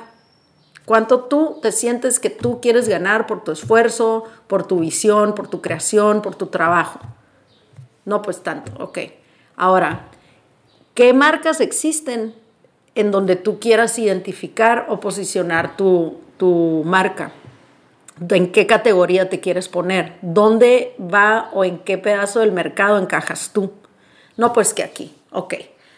[0.86, 5.48] ¿Cuánto tú te sientes que tú quieres ganar por tu esfuerzo, por tu visión, por
[5.48, 6.98] tu creación, por tu trabajo?
[8.06, 9.00] No, pues tanto, ok.
[9.56, 10.08] Ahora,
[10.94, 12.36] ¿Qué marcas existen
[12.94, 16.20] en donde tú quieras identificar o posicionar tu,
[16.84, 17.32] marca?
[18.30, 20.18] ¿En qué categoría te quieres poner?
[20.22, 23.72] ¿Dónde va o en qué pedazo del mercado encajas tú?
[24.36, 25.54] No, pues que aquí, ok.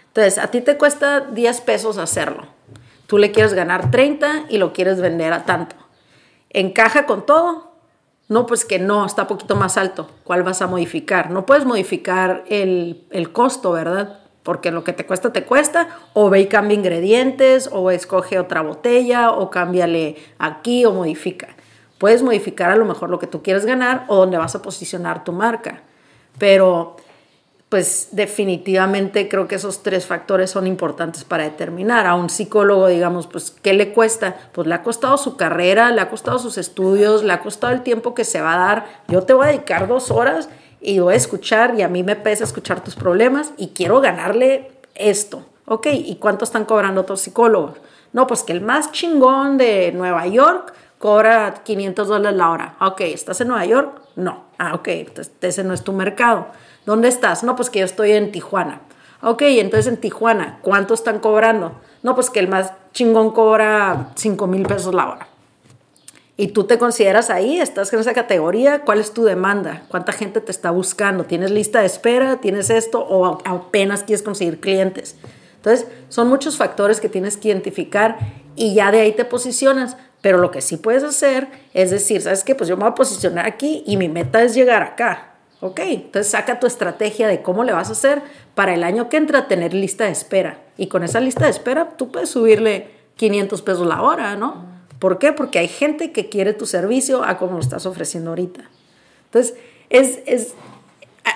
[0.06, 2.46] Entonces, a ti te cuesta 10 pesos hacerlo.
[3.06, 5.76] Tú le quieres ganar 30 y lo quieres vender a tanto.
[6.48, 7.72] ¿Encaja con todo?
[8.28, 10.08] No, pues que no, está poquito más alto.
[10.24, 11.30] ¿Cuál vas a modificar?
[11.30, 14.20] No puedes modificar el, el costo, ¿verdad?
[14.46, 18.60] Porque lo que te cuesta te cuesta, o ve y cambia ingredientes, o escoge otra
[18.62, 21.48] botella, o cámbiale aquí, o modifica.
[21.98, 25.24] Puedes modificar a lo mejor lo que tú quieres ganar o donde vas a posicionar
[25.24, 25.82] tu marca,
[26.38, 26.94] pero
[27.68, 32.06] pues definitivamente creo que esos tres factores son importantes para determinar.
[32.06, 34.36] A un psicólogo, digamos, pues, ¿qué le cuesta?
[34.52, 37.82] Pues le ha costado su carrera, le ha costado sus estudios, le ha costado el
[37.82, 38.86] tiempo que se va a dar.
[39.08, 40.48] Yo te voy a dedicar dos horas
[40.86, 44.70] y voy a escuchar y a mí me pesa escuchar tus problemas y quiero ganarle
[44.94, 45.44] esto.
[45.64, 47.78] Ok, ¿y cuánto están cobrando otros psicólogos?
[48.12, 52.76] No, pues que el más chingón de Nueva York cobra 500 dólares la hora.
[52.80, 54.00] Ok, ¿estás en Nueva York?
[54.14, 54.44] No.
[54.58, 56.46] Ah, ok, entonces ese no es tu mercado.
[56.86, 57.42] ¿Dónde estás?
[57.42, 58.82] No, pues que yo estoy en Tijuana.
[59.22, 61.72] Ok, entonces en Tijuana, ¿cuánto están cobrando?
[62.04, 65.35] No, pues que el más chingón cobra 5 mil pesos la hora
[66.38, 69.84] y tú te consideras ahí, estás en esa categoría, ¿cuál es tu demanda?
[69.88, 71.24] ¿Cuánta gente te está buscando?
[71.24, 72.36] ¿Tienes lista de espera?
[72.42, 73.00] ¿Tienes esto?
[73.00, 75.16] ¿O apenas quieres conseguir clientes?
[75.56, 78.18] Entonces, son muchos factores que tienes que identificar
[78.54, 79.96] y ya de ahí te posicionas.
[80.20, 82.54] Pero lo que sí puedes hacer es decir, ¿sabes qué?
[82.54, 85.34] Pues yo me voy a posicionar aquí y mi meta es llegar acá.
[85.60, 88.20] Ok, entonces saca tu estrategia de cómo le vas a hacer
[88.54, 90.58] para el año que entra tener lista de espera.
[90.76, 94.75] Y con esa lista de espera tú puedes subirle 500 pesos la hora, ¿no?
[94.98, 95.32] ¿Por qué?
[95.32, 98.70] Porque hay gente que quiere tu servicio a como lo estás ofreciendo ahorita.
[99.26, 99.54] Entonces,
[99.90, 100.54] es, es,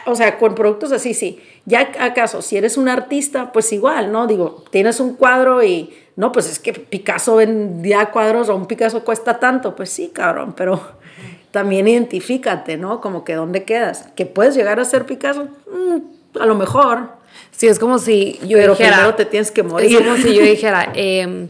[0.07, 1.41] o sea, con productos así, sí.
[1.67, 4.27] Ya acaso, si eres un artista, pues igual, ¿no?
[4.27, 9.05] Digo, tienes un cuadro y, no, pues es que Picasso vendía cuadros o un Picasso
[9.05, 10.81] cuesta tanto, pues sí, cabrón, pero
[11.51, 13.01] también identifícate, ¿no?
[13.01, 14.09] Como que dónde quedas.
[14.17, 15.49] ¿Que puedes llegar a ser Picasso?
[15.71, 17.21] Mm, a lo mejor.
[17.51, 18.97] Sí, es como si yo pero dijera...
[18.97, 19.91] primero te tienes que morir.
[19.91, 20.93] Es como si yo dijera...
[20.95, 21.49] Eh,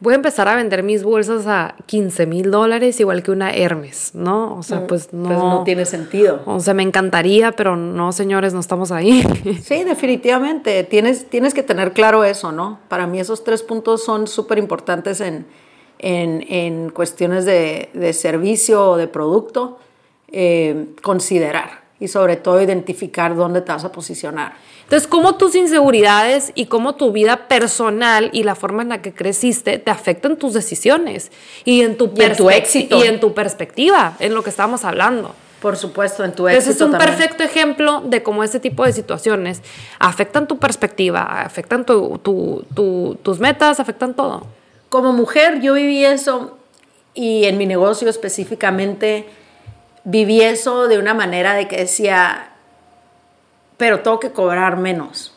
[0.00, 4.12] voy a empezar a vender mis bolsas a 15 mil dólares, igual que una Hermes,
[4.14, 4.56] ¿no?
[4.56, 5.28] O sea, pues no.
[5.28, 6.42] Pues no tiene sentido.
[6.46, 9.22] O sea, me encantaría, pero no, señores, no estamos ahí.
[9.62, 10.82] Sí, definitivamente.
[10.84, 12.80] Tienes, tienes que tener claro eso, ¿no?
[12.88, 15.46] Para mí esos tres puntos son súper importantes en,
[15.98, 19.78] en, en, cuestiones de, de, servicio o de producto.
[20.28, 24.54] Eh, considerar y sobre todo identificar dónde te vas a posicionar.
[24.82, 29.14] Entonces, cómo tus inseguridades y cómo tu vida personal y la forma en la que
[29.14, 31.30] creciste te afectan tus decisiones
[31.64, 34.84] y en tu, y en tu éxito y en tu perspectiva, en lo que estábamos
[34.84, 35.32] hablando.
[35.60, 36.58] Por supuesto, en tu éxito.
[36.58, 37.10] Entonces es un también.
[37.10, 39.62] perfecto ejemplo de cómo ese tipo de situaciones
[40.00, 44.44] afectan tu perspectiva, afectan tu, tu, tu, tus metas, afectan todo.
[44.88, 46.58] Como mujer, yo viví eso
[47.14, 49.26] y en mi negocio específicamente
[50.04, 52.50] viví eso de una manera de que decía,
[53.76, 55.34] pero tengo que cobrar menos.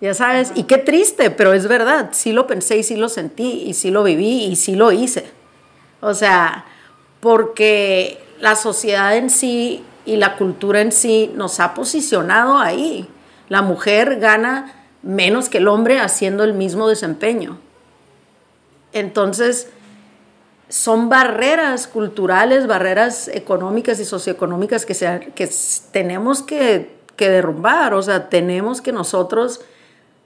[0.00, 3.62] Ya sabes, y qué triste, pero es verdad, sí lo pensé y sí lo sentí
[3.66, 5.30] y sí lo viví y sí lo hice.
[6.00, 6.64] O sea,
[7.20, 13.08] porque la sociedad en sí y la cultura en sí nos ha posicionado ahí.
[13.48, 17.58] La mujer gana menos que el hombre haciendo el mismo desempeño.
[18.92, 19.68] Entonces,
[20.72, 25.46] son barreras culturales, barreras económicas y socioeconómicas que, se, que
[25.90, 27.92] tenemos que, que, derrumbar.
[27.92, 29.60] O sea, tenemos que nosotros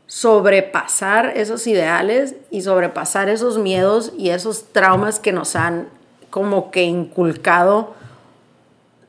[0.07, 5.89] sobrepasar esos ideales y sobrepasar esos miedos y esos traumas que nos han
[6.31, 7.95] como que inculcado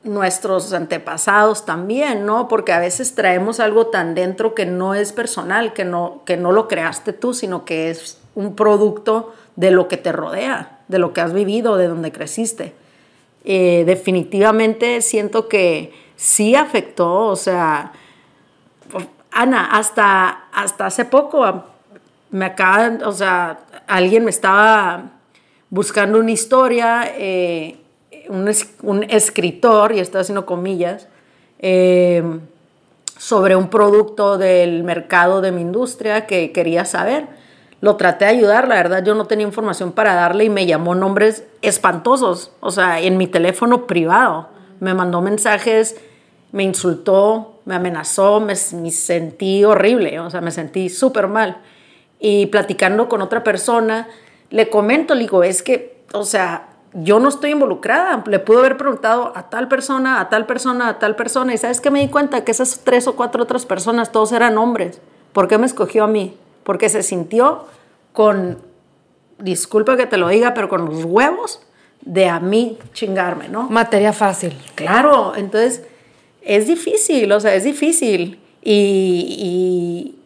[0.02, 2.47] nuestros antepasados también, ¿no?
[2.47, 6.52] Porque a veces traemos algo tan dentro que no es personal, que no, que no
[6.52, 11.12] lo creaste tú, sino que es un producto de lo que te rodea, de lo
[11.12, 12.74] que has vivido, de donde creciste.
[13.43, 17.91] Eh, definitivamente siento que sí afectó, o sea,
[19.32, 21.63] Ana, hasta, hasta hace poco
[22.32, 25.12] me acaban, o sea, alguien me estaba
[25.70, 27.78] buscando una historia, eh,
[28.30, 28.50] un,
[28.84, 31.08] un, escritor, y estoy haciendo comillas,
[31.60, 32.24] eh,
[33.17, 37.37] sobre un producto del mercado de mi industria que quería saber.
[37.80, 40.96] Lo traté de ayudar, la verdad yo no tenía información para darle y me llamó
[40.96, 44.50] nombres espantosos, o sea, en mi teléfono privado.
[44.80, 45.96] Me mandó mensajes,
[46.52, 51.58] me insultó, me amenazó, me, sentí horrible, o sea, me sentí súper mal.
[52.20, 54.08] Y platicando con otra persona,
[54.50, 58.24] le comento, le digo, es que, o sea, yo no estoy involucrada.
[58.26, 61.54] Le pudo haber preguntado a tal persona, a tal persona, a tal persona.
[61.54, 64.58] Y sabes que me di cuenta que esas tres o cuatro otras personas, todos eran
[64.58, 65.00] hombres.
[65.34, 66.36] ¿Por qué me escogió a mí?
[66.67, 67.63] Porque se sintió
[68.12, 68.58] con,
[69.39, 71.62] disculpa que te lo diga, pero con los huevos
[72.01, 73.69] de a mí chingarme, ¿no?
[73.69, 74.51] Materia fácil.
[74.75, 75.84] Claro, entonces
[76.41, 78.38] es difícil, o sea, es difícil.
[78.62, 80.19] Y, y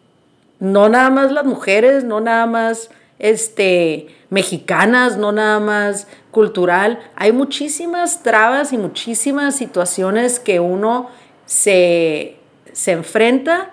[0.58, 7.02] no nada más las mujeres, no nada más este, mexicanas, no nada más cultural.
[7.16, 11.08] Hay muchísimas trabas y muchísimas situaciones que uno
[11.46, 12.38] se,
[12.74, 13.70] se enfrenta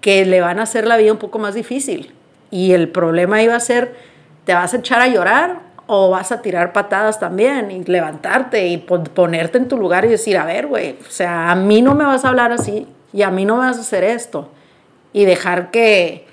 [0.00, 2.14] que le van a hacer la vida un poco más difícil.
[2.50, 3.94] Y el problema iba a ser,
[4.44, 8.78] ¿te vas a echar a llorar o vas a tirar patadas también y levantarte y
[8.78, 12.04] ponerte en tu lugar y decir, a ver, güey, o sea, a mí no me
[12.04, 14.48] vas a hablar así y a mí no me vas a hacer esto?
[15.12, 16.26] Y dejar que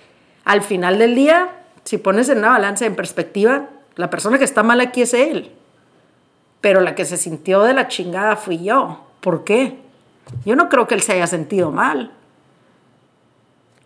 [0.46, 1.50] al final del día,
[1.84, 5.52] si pones en una balanza en perspectiva, la persona que está mal aquí es él.
[6.62, 9.08] Pero la que se sintió de la chingada fui yo.
[9.22, 9.80] ¿Por qué?
[10.46, 12.12] Yo no creo que él se haya sentido mal.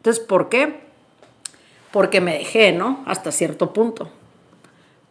[0.01, 0.79] Entonces, ¿por qué?
[1.91, 3.03] Porque me dejé, ¿no?
[3.05, 4.09] Hasta cierto punto.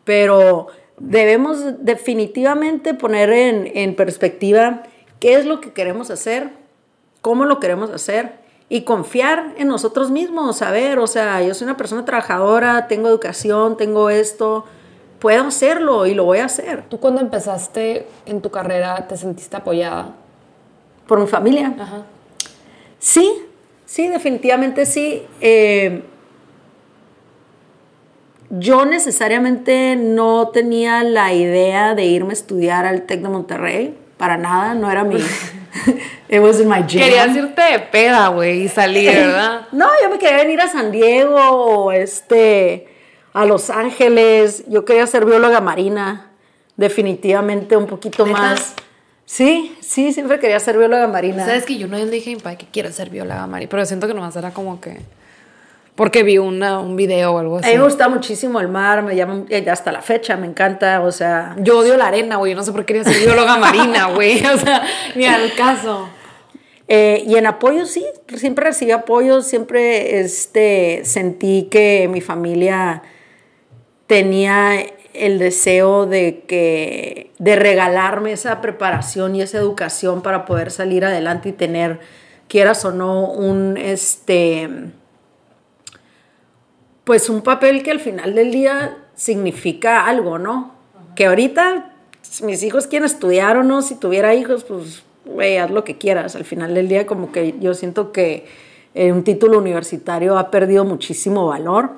[0.03, 0.67] Pero
[0.99, 4.83] debemos definitivamente poner en, en, perspectiva
[5.21, 6.51] qué es lo que queremos hacer,
[7.21, 11.77] cómo lo queremos hacer y confiar en nosotros mismos, saber, o sea, yo soy una
[11.77, 14.65] persona trabajadora, tengo educación, tengo esto,
[15.21, 16.83] puedo hacerlo y lo voy a hacer.
[16.89, 20.17] ¿Tú cuando empezaste en tu carrera te sentiste apoyada?
[21.07, 21.73] Por mi familia.
[21.79, 22.03] Ajá.
[22.99, 23.47] Sí,
[23.91, 25.23] sí, definitivamente sí.
[25.41, 26.03] Eh,
[28.51, 34.37] yo necesariamente no tenía la idea de irme a estudiar al TEC de Monterrey, para
[34.37, 35.17] nada, no era mi...
[36.29, 37.03] It wasn't my jam.
[37.03, 39.69] Querías irte de peda, güey, y salir, ¿verdad?
[39.73, 42.89] no, yo me quería venir a San Diego o este,
[43.33, 44.65] a Los Ángeles.
[44.69, 46.31] Yo quería ser bióloga marina,
[46.77, 48.75] definitivamente un poquito más.
[49.31, 51.47] Sí, sí, siempre quería ser bióloga marina.
[51.47, 53.71] ¿Sabes que yo no le dije a mi padre que quiero ser bióloga marina?
[53.71, 54.99] Pero siento que nomás era como que...
[55.95, 57.71] Porque vi una, un video o algo A así.
[57.71, 61.13] mí me gusta muchísimo el mar, me llama eh, hasta la fecha, me encanta, o
[61.13, 62.55] sea, Yo odio la arena, güey.
[62.55, 64.45] Yo no sé por qué quería ser bióloga marina, güey.
[64.53, 64.83] O sea,
[65.15, 66.09] ni al caso.
[66.89, 73.05] Eh, y en apoyo sí, siempre recibí apoyo, siempre este, sentí que mi familia
[74.09, 81.05] tenía el deseo de que de regalarme esa preparación y esa educación para poder salir
[81.05, 82.01] adelante y tener
[82.49, 84.69] quieras o no un este
[87.05, 90.75] pues un papel que al final del día significa algo, ¿no?
[91.17, 91.93] Que ahorita
[92.43, 96.37] mis hijos quieren estudiar o no, si tuviera hijos, pues güey, haz lo que quieras.
[96.37, 98.47] Al final del día como que yo siento que
[98.95, 101.91] eh, un título universitario ha perdido muchísimo valor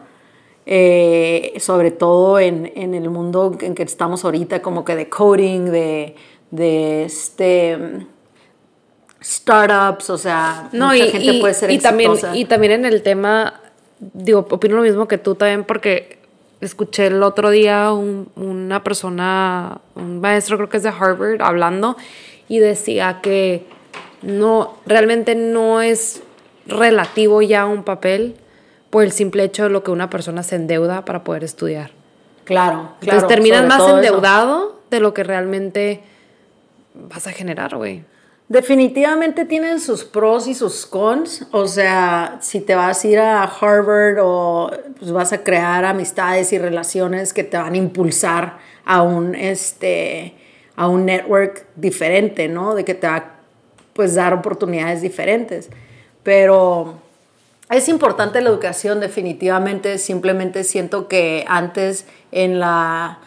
[0.66, 5.66] eh, sobre todo en, en, el mundo en que estamos ahorita, como que de coding,
[5.66, 6.14] de,
[6.50, 8.06] de este
[9.22, 13.60] startups, o sea, no, mucha gente puede ser y También, y también en el tema,
[13.98, 16.18] digo, opino lo mismo que tú también, porque
[16.60, 21.96] escuché el otro día una persona, un maestro creo que es de Harvard, hablando
[22.48, 23.64] y decía que
[24.22, 26.22] no, realmente no es
[26.66, 28.36] relativo ya un papel,
[28.92, 31.92] por el simple hecho de lo que una persona se endeuda para poder estudiar.
[32.44, 33.20] Claro, claro.
[33.20, 36.02] Entonces terminas más endeudado de lo que realmente
[36.92, 38.04] vas a generar, güey.
[38.48, 41.46] Definitivamente tienen sus pros y sus cons.
[41.52, 46.52] O sea, si te vas a ir a Harvard o pues vas a crear amistades
[46.52, 50.34] y relaciones que te van a impulsar a un, este,
[50.76, 52.74] a un network diferente, ¿no?
[52.74, 53.34] De que te va a
[53.94, 55.70] pues, dar oportunidades diferentes.
[56.22, 57.01] Pero
[57.78, 59.98] es importante la educación, definitivamente.
[59.98, 63.18] Simplemente siento que antes en la,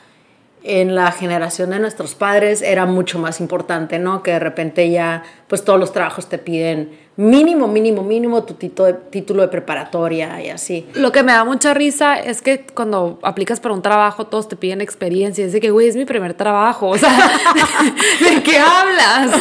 [0.63, 4.23] en la generación de nuestros padres era mucho más importante, ¿no?
[4.23, 9.41] Que de repente ya, pues todos los trabajos te piden mínimo, mínimo, mínimo tu título
[9.41, 10.87] de, preparatoria y así.
[10.95, 14.55] Lo que me da mucha risa es que cuando aplicas para un trabajo todos te
[14.55, 15.45] piden experiencia.
[15.45, 16.89] Es de que, güey, es mi primer trabajo.
[16.89, 17.09] O sea,
[18.19, 19.39] ¿de qué hablas?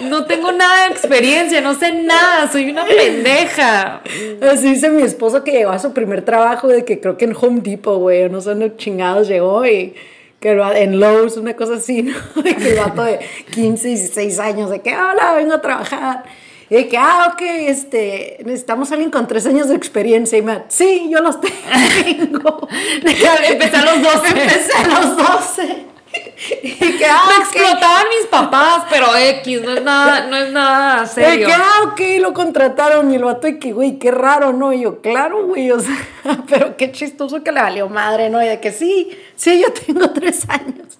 [0.00, 4.02] No tengo nada de experiencia, no sé nada, soy una pendeja.
[4.50, 7.36] Así dice mi esposo que llegó a su primer trabajo de que creo que en
[7.38, 9.94] Home Depot, güey, no sé dónde chingados llegó y
[10.40, 12.14] que en Lowe's, una cosa así, ¿no?
[12.42, 13.18] De que el vato de
[13.50, 16.24] 15, 16 años, de que, hola, vengo a trabajar.
[16.70, 20.38] Y de que, ah, ok, este, necesitamos a alguien con tres años de experiencia.
[20.38, 22.68] Y me, sí, yo los tengo.
[23.48, 24.28] Empecé a los 12.
[24.28, 25.97] Empecé a los 12.
[26.62, 31.06] Y que, ah, me explotaban mis papás, pero X, no es nada, no es nada
[31.06, 31.46] serio.
[31.46, 34.72] Y que, ah, ok, lo contrataron y el vato y que, güey, qué raro, ¿no?
[34.72, 35.96] Y yo, claro, güey, o sea,
[36.48, 38.42] pero qué chistoso que le valió madre, ¿no?
[38.42, 40.98] Y de que sí, sí, yo tengo tres años.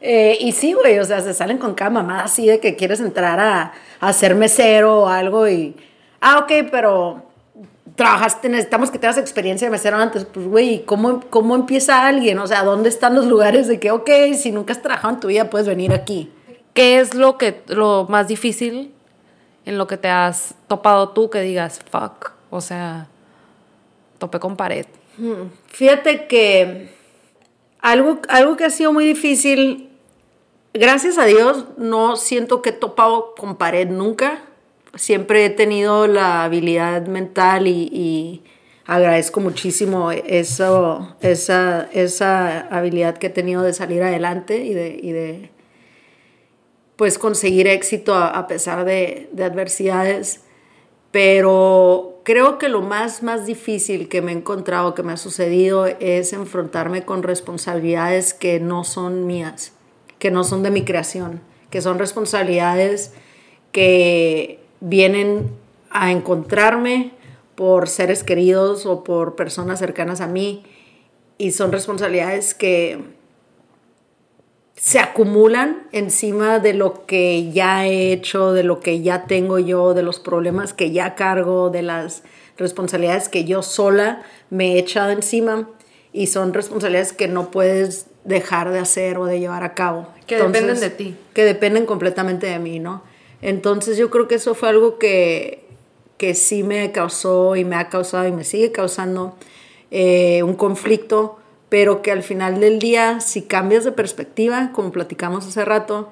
[0.00, 3.00] Eh, y sí, güey, o sea, se salen con cada mamada así de que quieres
[3.00, 5.74] entrar a, a ser mesero o algo y,
[6.20, 7.22] ah, ok, pero
[7.96, 10.24] trabajaste, necesitamos que tengas experiencia de mesero antes.
[10.24, 12.38] Pues, güey, ¿cómo, ¿cómo empieza alguien?
[12.38, 15.28] O sea, ¿dónde están los lugares de que, ok, si nunca has trabajado en tu
[15.28, 16.32] vida, puedes venir aquí?
[16.72, 18.92] ¿Qué es lo, que, lo más difícil
[19.64, 22.32] en lo que te has topado tú que digas, fuck?
[22.50, 23.08] O sea,
[24.18, 24.86] topé con pared.
[25.16, 26.92] Hmm, fíjate que
[27.80, 29.88] algo, algo que ha sido muy difícil,
[30.72, 34.42] gracias a Dios, no siento que he topado con pared nunca
[34.96, 38.42] siempre he tenido la habilidad mental y,
[38.86, 45.50] agradezco muchísimo eso, esa, esa habilidad que he tenido de salir adelante y de, de
[46.96, 50.42] pues conseguir éxito a, pesar de, adversidades.
[51.10, 55.86] Pero creo que lo más, más difícil que me he encontrado, que me ha sucedido,
[55.86, 59.72] es enfrentarme con responsabilidades que no son mías,
[60.18, 63.12] que no son de mi creación, que son responsabilidades
[63.70, 65.50] que vienen
[65.90, 67.12] a encontrarme
[67.54, 70.64] por seres queridos o por personas cercanas a mí
[71.38, 72.98] y son responsabilidades que
[74.76, 79.94] se acumulan encima de lo que ya he hecho, de lo que ya tengo yo,
[79.94, 82.22] de los problemas que ya cargo, de las
[82.56, 85.68] responsabilidades que yo sola me he echado encima
[86.12, 90.08] y son responsabilidades que no puedes dejar de hacer o de llevar a cabo.
[90.26, 91.16] Que dependen de ti.
[91.34, 93.02] Que dependen completamente de mí, ¿no?
[93.44, 95.66] Entonces yo creo que eso fue algo que,
[96.16, 99.36] que sí me causó y me ha causado y me sigue causando
[99.90, 101.36] eh, un conflicto,
[101.68, 106.10] pero que al final del día, si cambias de perspectiva, como platicamos hace rato,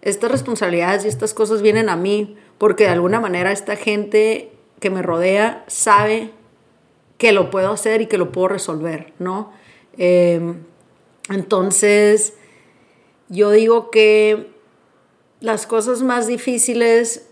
[0.00, 4.88] estas responsabilidades y estas cosas vienen a mí porque de alguna manera esta gente que
[4.88, 6.30] me rodea sabe
[7.18, 9.52] que lo puedo hacer y que lo puedo resolver, ¿no?
[9.98, 10.62] Em,
[11.28, 12.32] entonces,
[13.28, 14.48] yo digo que
[15.40, 17.26] las cosas más difíciles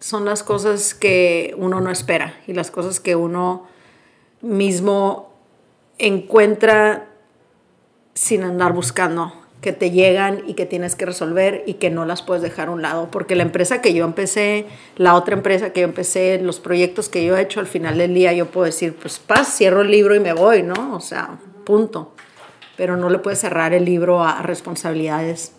[0.00, 3.66] son las cosas que uno no espera y las cosas que uno
[4.40, 5.32] mismo
[5.98, 7.08] encuentra
[8.14, 12.22] sin andar buscando, que te llegan y que tienes que resolver y que no las
[12.22, 13.12] puedes dejar a un lado.
[13.12, 17.24] Porque la empresa que yo empecé, la otra empresa que yo empecé, los proyectos que
[17.24, 20.16] yo he hecho, al final del día yo puedo decir, pues paz, cierro el libro
[20.16, 20.96] y me voy, ¿no?
[20.96, 22.12] O sea, punto.
[22.76, 25.52] pero no le puedes cerrar el libro a responsabilidades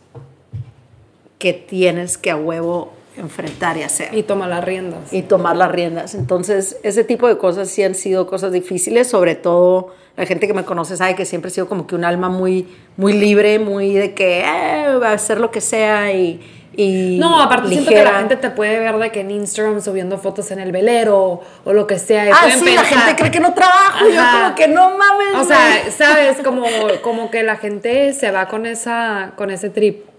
[1.43, 4.13] que tienes que a huevo enfrentar y hacer.
[4.13, 5.11] Y tomar las riendas.
[5.11, 6.15] Y tomar las riendas.
[6.15, 10.53] Entonces, ese tipo de cosas sí han sido cosas difíciles, sobre todo la gente que
[10.53, 12.65] me conoce sabe que siempre he sido como que un alma muy,
[12.95, 16.39] muy libre, muy de que eh, va a hacer lo que sea y...
[16.77, 20.17] y no, aparte siento que la gente te puede ver de que en Instagram subiendo
[20.17, 22.29] fotos en el velero o lo que sea.
[22.31, 25.35] ah, sí, la gente cree que no trabajo, yo como que no mames.
[25.35, 26.65] O sea, sabes, como,
[27.01, 30.12] como que la gente se va con, esa, con ese trip.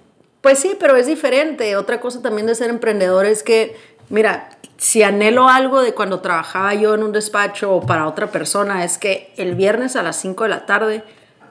[0.44, 1.74] Pues sí, pero es diferente.
[1.74, 3.78] Otra cosa también de ser emprendedor es que,
[4.10, 8.84] mira, si anhelo algo de cuando trabajaba yo en un despacho o para otra persona,
[8.84, 11.02] es que el viernes a las 5 de la tarde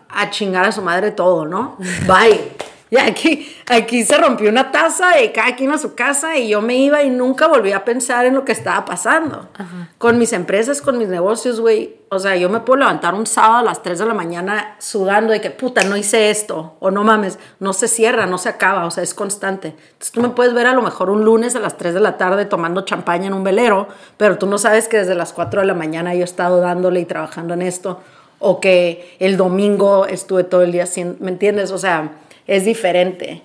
[0.09, 1.75] a chingar a su madre todo, ¿no?
[2.05, 2.51] Bye.
[2.93, 6.61] Y aquí, aquí se rompió una taza y cada quien a su casa y yo
[6.61, 9.49] me iba y nunca volví a pensar en lo que estaba pasando.
[9.97, 11.95] Con mis empresas, con mis negocios, güey.
[12.09, 15.33] O sea, yo me puedo levantar un sábado a las 3 de la mañana sudando
[15.33, 16.75] de que, puta, no hice esto.
[16.79, 18.85] O no mames, no se cierra, no se acaba.
[18.85, 19.69] O sea, es constante.
[19.69, 22.17] Entonces tú me puedes ver a lo mejor un lunes a las 3 de la
[22.17, 23.87] tarde tomando champaña en un velero,
[24.17, 26.99] pero tú no sabes que desde las 4 de la mañana yo he estado dándole
[26.99, 28.01] y trabajando en esto.
[28.37, 31.71] O que el domingo estuve todo el día haciendo, ¿me entiendes?
[31.71, 32.11] O sea
[32.47, 33.41] es diferente.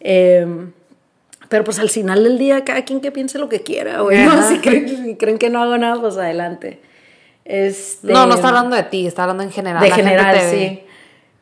[0.00, 0.72] Em,
[1.48, 4.18] pero pues al final del día, cada quien que piense lo que quiera, güey.
[4.48, 6.80] Si, creen, que no hago nada, pues adelante.
[7.44, 9.82] Este, no, no está hablando de ti, está hablando en general.
[9.82, 10.82] De general, sí.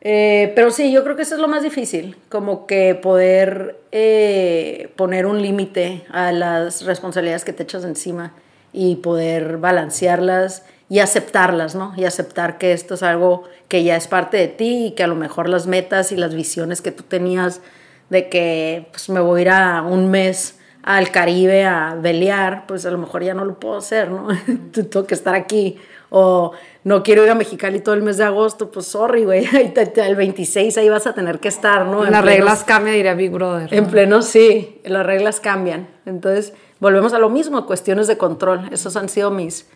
[0.07, 4.89] Eh, pero sí, yo creo que eso es lo más difícil, como que poder eh,
[4.95, 8.33] poner un límite a las responsabilidades que te echas encima
[8.71, 11.93] y poder balancearlas y aceptarlas, ¿no?
[11.97, 15.07] Y aceptar que esto es algo que ya es parte de ti y que a
[15.07, 17.61] lo mejor las metas y las visiones que tú tenías
[18.09, 22.85] de que pues me voy a ir a un mes al Caribe a velear, pues
[22.85, 24.27] a lo mejor ya no lo puedo hacer, ¿no?
[24.71, 25.79] Tengo que estar aquí.
[26.11, 26.51] O
[26.83, 29.45] no quiero ir a Mexicali todo el mes de agosto, pues sorry, güey.
[29.95, 32.05] El 26 ahí vas a tener que estar, ¿no?
[32.05, 33.73] Las reglas cambian, diría Big Brother.
[33.73, 35.87] En pleno, sí, las reglas cambian.
[36.05, 38.69] Entonces, volvemos a lo mismo, cuestiones de control.
[38.71, 39.67] Esas han sido mis,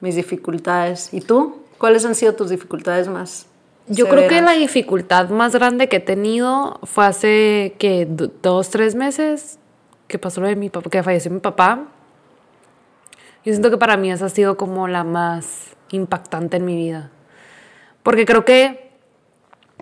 [0.00, 1.12] mis dificultades.
[1.12, 1.62] ¿Y tú?
[1.78, 3.46] ¿Cuáles han sido tus dificultades más?
[3.86, 8.94] Yo creo que la dificultad más grande que he tenido fue hace que dos, tres
[8.94, 9.58] meses
[10.06, 11.86] que pasó lo de mi papá, que falleció mi papá.
[13.44, 17.10] Yo siento que para mí esa ha sido como la más impactante en mi vida.
[18.02, 18.90] Porque creo que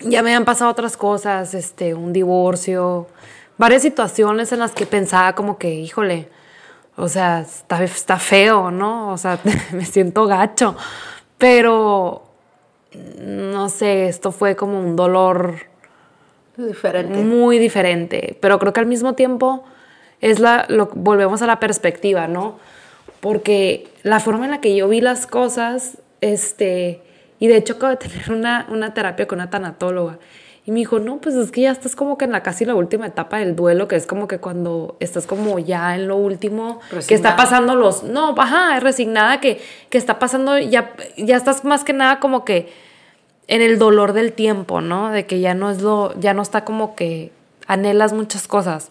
[0.00, 3.08] ya me han pasado otras cosas, este, un divorcio,
[3.56, 6.28] varias situaciones en las que pensaba como que, híjole,
[6.98, 9.12] o sea, está, está feo, ¿no?
[9.12, 9.38] O sea,
[9.72, 10.76] me siento gacho.
[11.38, 12.24] Pero,
[13.20, 15.54] no sé, esto fue como un dolor
[16.56, 17.22] diferente.
[17.22, 18.36] Muy diferente.
[18.40, 19.64] Pero creo que al mismo tiempo
[20.20, 22.58] es la, lo, volvemos a la perspectiva, ¿no?
[23.20, 27.00] Porque la forma en la que yo vi las cosas, este,
[27.38, 30.18] y de hecho acabo de tener una, una terapia con una tanatóloga.
[30.68, 32.74] Y me dijo, no, pues es que ya estás como que en la casi la
[32.74, 36.80] última etapa del duelo, que es como que cuando estás como ya en lo último,
[37.06, 41.84] que está pasando los, no, ajá, resignada, que, que está pasando, ya, ya estás más
[41.84, 42.70] que nada como que
[43.46, 45.10] en el dolor del tiempo, ¿no?
[45.10, 47.32] De que ya no es lo, ya no está como que
[47.66, 48.90] anhelas muchas cosas.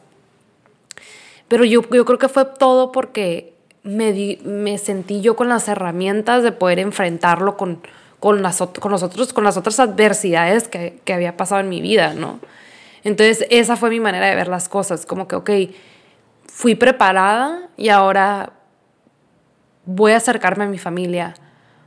[1.47, 3.53] Pero yo, yo creo que fue todo porque
[3.83, 7.83] me, me sentí yo con las herramientas de poder enfrentarlo con,
[8.19, 12.13] con las, con nosotros, con las otras adversidades que, que había pasado en mi vida,
[12.13, 12.39] ¿no?
[13.03, 15.49] Entonces esa fue mi manera de ver las cosas, como que, ok,
[16.47, 18.53] fui preparada y ahora
[19.85, 21.35] voy a acercarme a mi familia,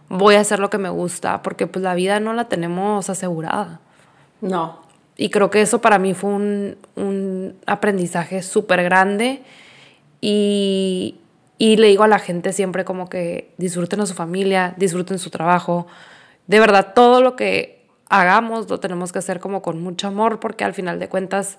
[0.09, 3.81] voy a hacer lo que me gusta, porque pues la vida no la tenemos asegurada.
[4.41, 4.81] No.
[5.17, 9.43] Y creo que eso para mí fue un, un aprendizaje súper grande
[10.21, 11.17] y,
[11.59, 15.29] y le digo a la gente siempre como que disfruten a su familia, disfruten su
[15.29, 15.87] trabajo,
[16.51, 20.65] de verdad todo lo que hagamos lo tenemos que hacer como con mucho amor porque
[20.65, 21.59] al final de cuentas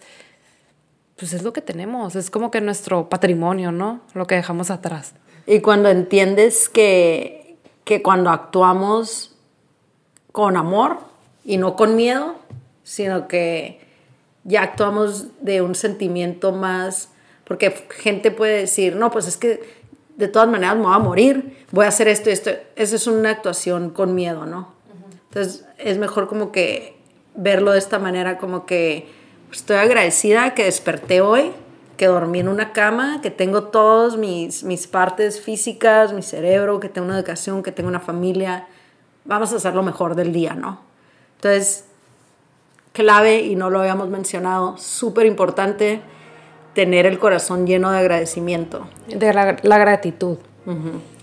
[1.16, 4.02] pues es lo que tenemos, es como que nuestro patrimonio, ¿no?
[4.14, 5.14] Lo que dejamos atrás.
[5.46, 9.34] Y cuando entiendes que, que cuando actuamos
[10.34, 10.98] con amor
[11.46, 12.36] y no con miedo,
[12.84, 13.80] sino que
[14.44, 17.10] ya actuamos de un sentimiento más,
[17.46, 19.62] porque gente puede decir, no, pues es que
[20.18, 22.50] de todas maneras me voy a morir, voy a hacer esto y esto.
[22.76, 24.81] Esa es una actuación con miedo, ¿no?
[25.32, 26.98] Entonces es mejor como que
[27.36, 29.08] verlo de esta manera, como que
[29.50, 31.54] estoy agradecida que desperté hoy,
[31.96, 36.90] que dormí en una cama, que tengo todas mis, mis partes físicas, mi cerebro, que
[36.90, 38.68] tengo una educación, que tengo una familia.
[39.24, 40.82] Vamos a hacer lo mejor del día, ¿no?
[41.38, 41.86] Entonces,
[42.92, 46.02] clave, y no lo habíamos mencionado, súper importante
[46.74, 48.86] tener el corazón lleno de agradecimiento.
[49.08, 50.40] De la, gratitud.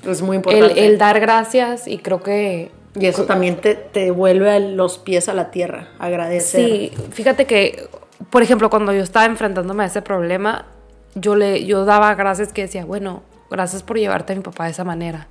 [0.02, 0.72] Es muy importante.
[0.72, 5.28] El, el, dar gracias y creo que Y eso también te, te vuelve los pies
[5.28, 6.60] a la tierra, agradecer.
[6.60, 7.88] Sí, fíjate que,
[8.30, 10.66] por ejemplo, cuando yo estaba enfrentándome a ese problema,
[11.14, 14.70] yo le yo daba gracias que decía, bueno, gracias por llevarte a mi papá de
[14.70, 15.28] esa manera.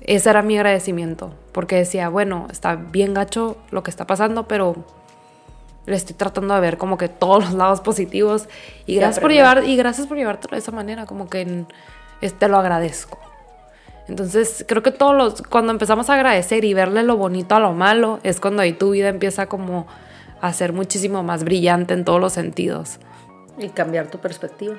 [0.00, 4.76] Ese era mi agradecimiento, porque decía, bueno, está bien gacho lo que está pasando, pero
[5.86, 8.48] le estoy tratando de ver como que todos los lados positivos
[8.86, 11.64] y gracias por llevar y gracias por llevártelo de esa manera, como que
[12.20, 13.18] te lo agradezco.
[14.08, 17.72] Entonces, creo que todos los cuando empezamos a agradecer y verle lo bonito a lo
[17.72, 19.86] malo, es cuando ahí tu vida empieza como
[20.40, 22.98] a ser muchísimo más brillante en todos los sentidos.
[23.58, 24.74] Y cambiar tu perspectiva.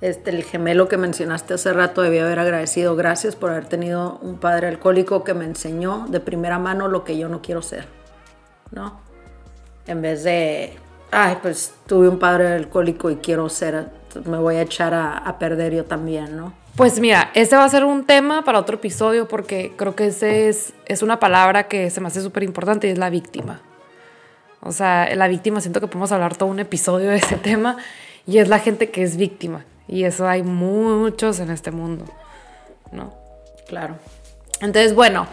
[0.00, 2.96] Este, el gemelo que mencionaste hace rato debía haber agradecido.
[2.96, 7.16] Gracias por haber tenido un padre alcohólico que me enseñó de primera mano lo que
[7.16, 7.86] yo no quiero ser.
[8.72, 9.00] ¿No?
[9.86, 10.76] En vez de,
[11.12, 13.90] ay, pues tuve un padre alcohólico y quiero ser,
[14.24, 16.54] me voy a echar a, a perder yo también, ¿no?
[16.76, 20.48] Pues mira, ese va a ser un tema para otro episodio porque creo que ese
[20.48, 23.60] es, es una palabra que se me hace súper importante y es la víctima.
[24.60, 27.76] O sea, la víctima, siento que podemos hablar todo un episodio de ese tema
[28.26, 29.66] y es la gente que es víctima.
[29.86, 32.06] Y eso hay muchos en este mundo,
[32.90, 33.12] ¿no?
[33.68, 33.96] Claro.
[34.60, 35.26] Entonces, bueno,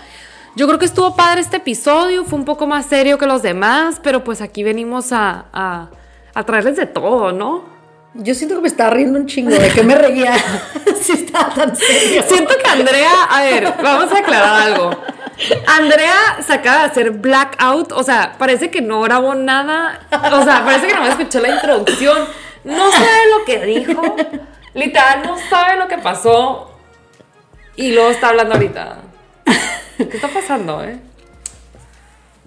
[0.57, 4.01] yo creo que estuvo padre este episodio, fue un poco más serio que los demás,
[4.03, 5.89] pero pues aquí venimos a, a,
[6.33, 7.78] a traerles de todo, ¿no?
[8.15, 9.51] Yo siento que me estaba riendo un chingo.
[9.51, 10.33] ¿De qué me reía?
[11.01, 12.23] si estaba tan serio.
[12.27, 14.91] Siento que Andrea, a ver, vamos a aclarar algo.
[15.67, 20.65] Andrea se acaba de hacer blackout, o sea, parece que no grabó nada, o sea,
[20.65, 22.27] parece que no me escuchó la introducción,
[22.65, 24.15] no sabe lo que dijo,
[24.73, 26.77] literal, no sabe lo que pasó
[27.77, 28.97] y luego está hablando ahorita.
[29.97, 30.99] ¿Qué está pasando, eh?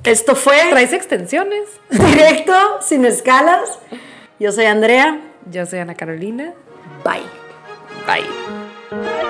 [0.04, 1.68] Esto fue ¿Traes extensiones?
[1.88, 2.52] directo,
[2.82, 3.78] sin escalas.
[4.38, 5.18] Yo soy Andrea.
[5.51, 6.55] Yo soy Ana Carolina.
[7.05, 7.22] Bye.
[8.07, 9.28] Bye.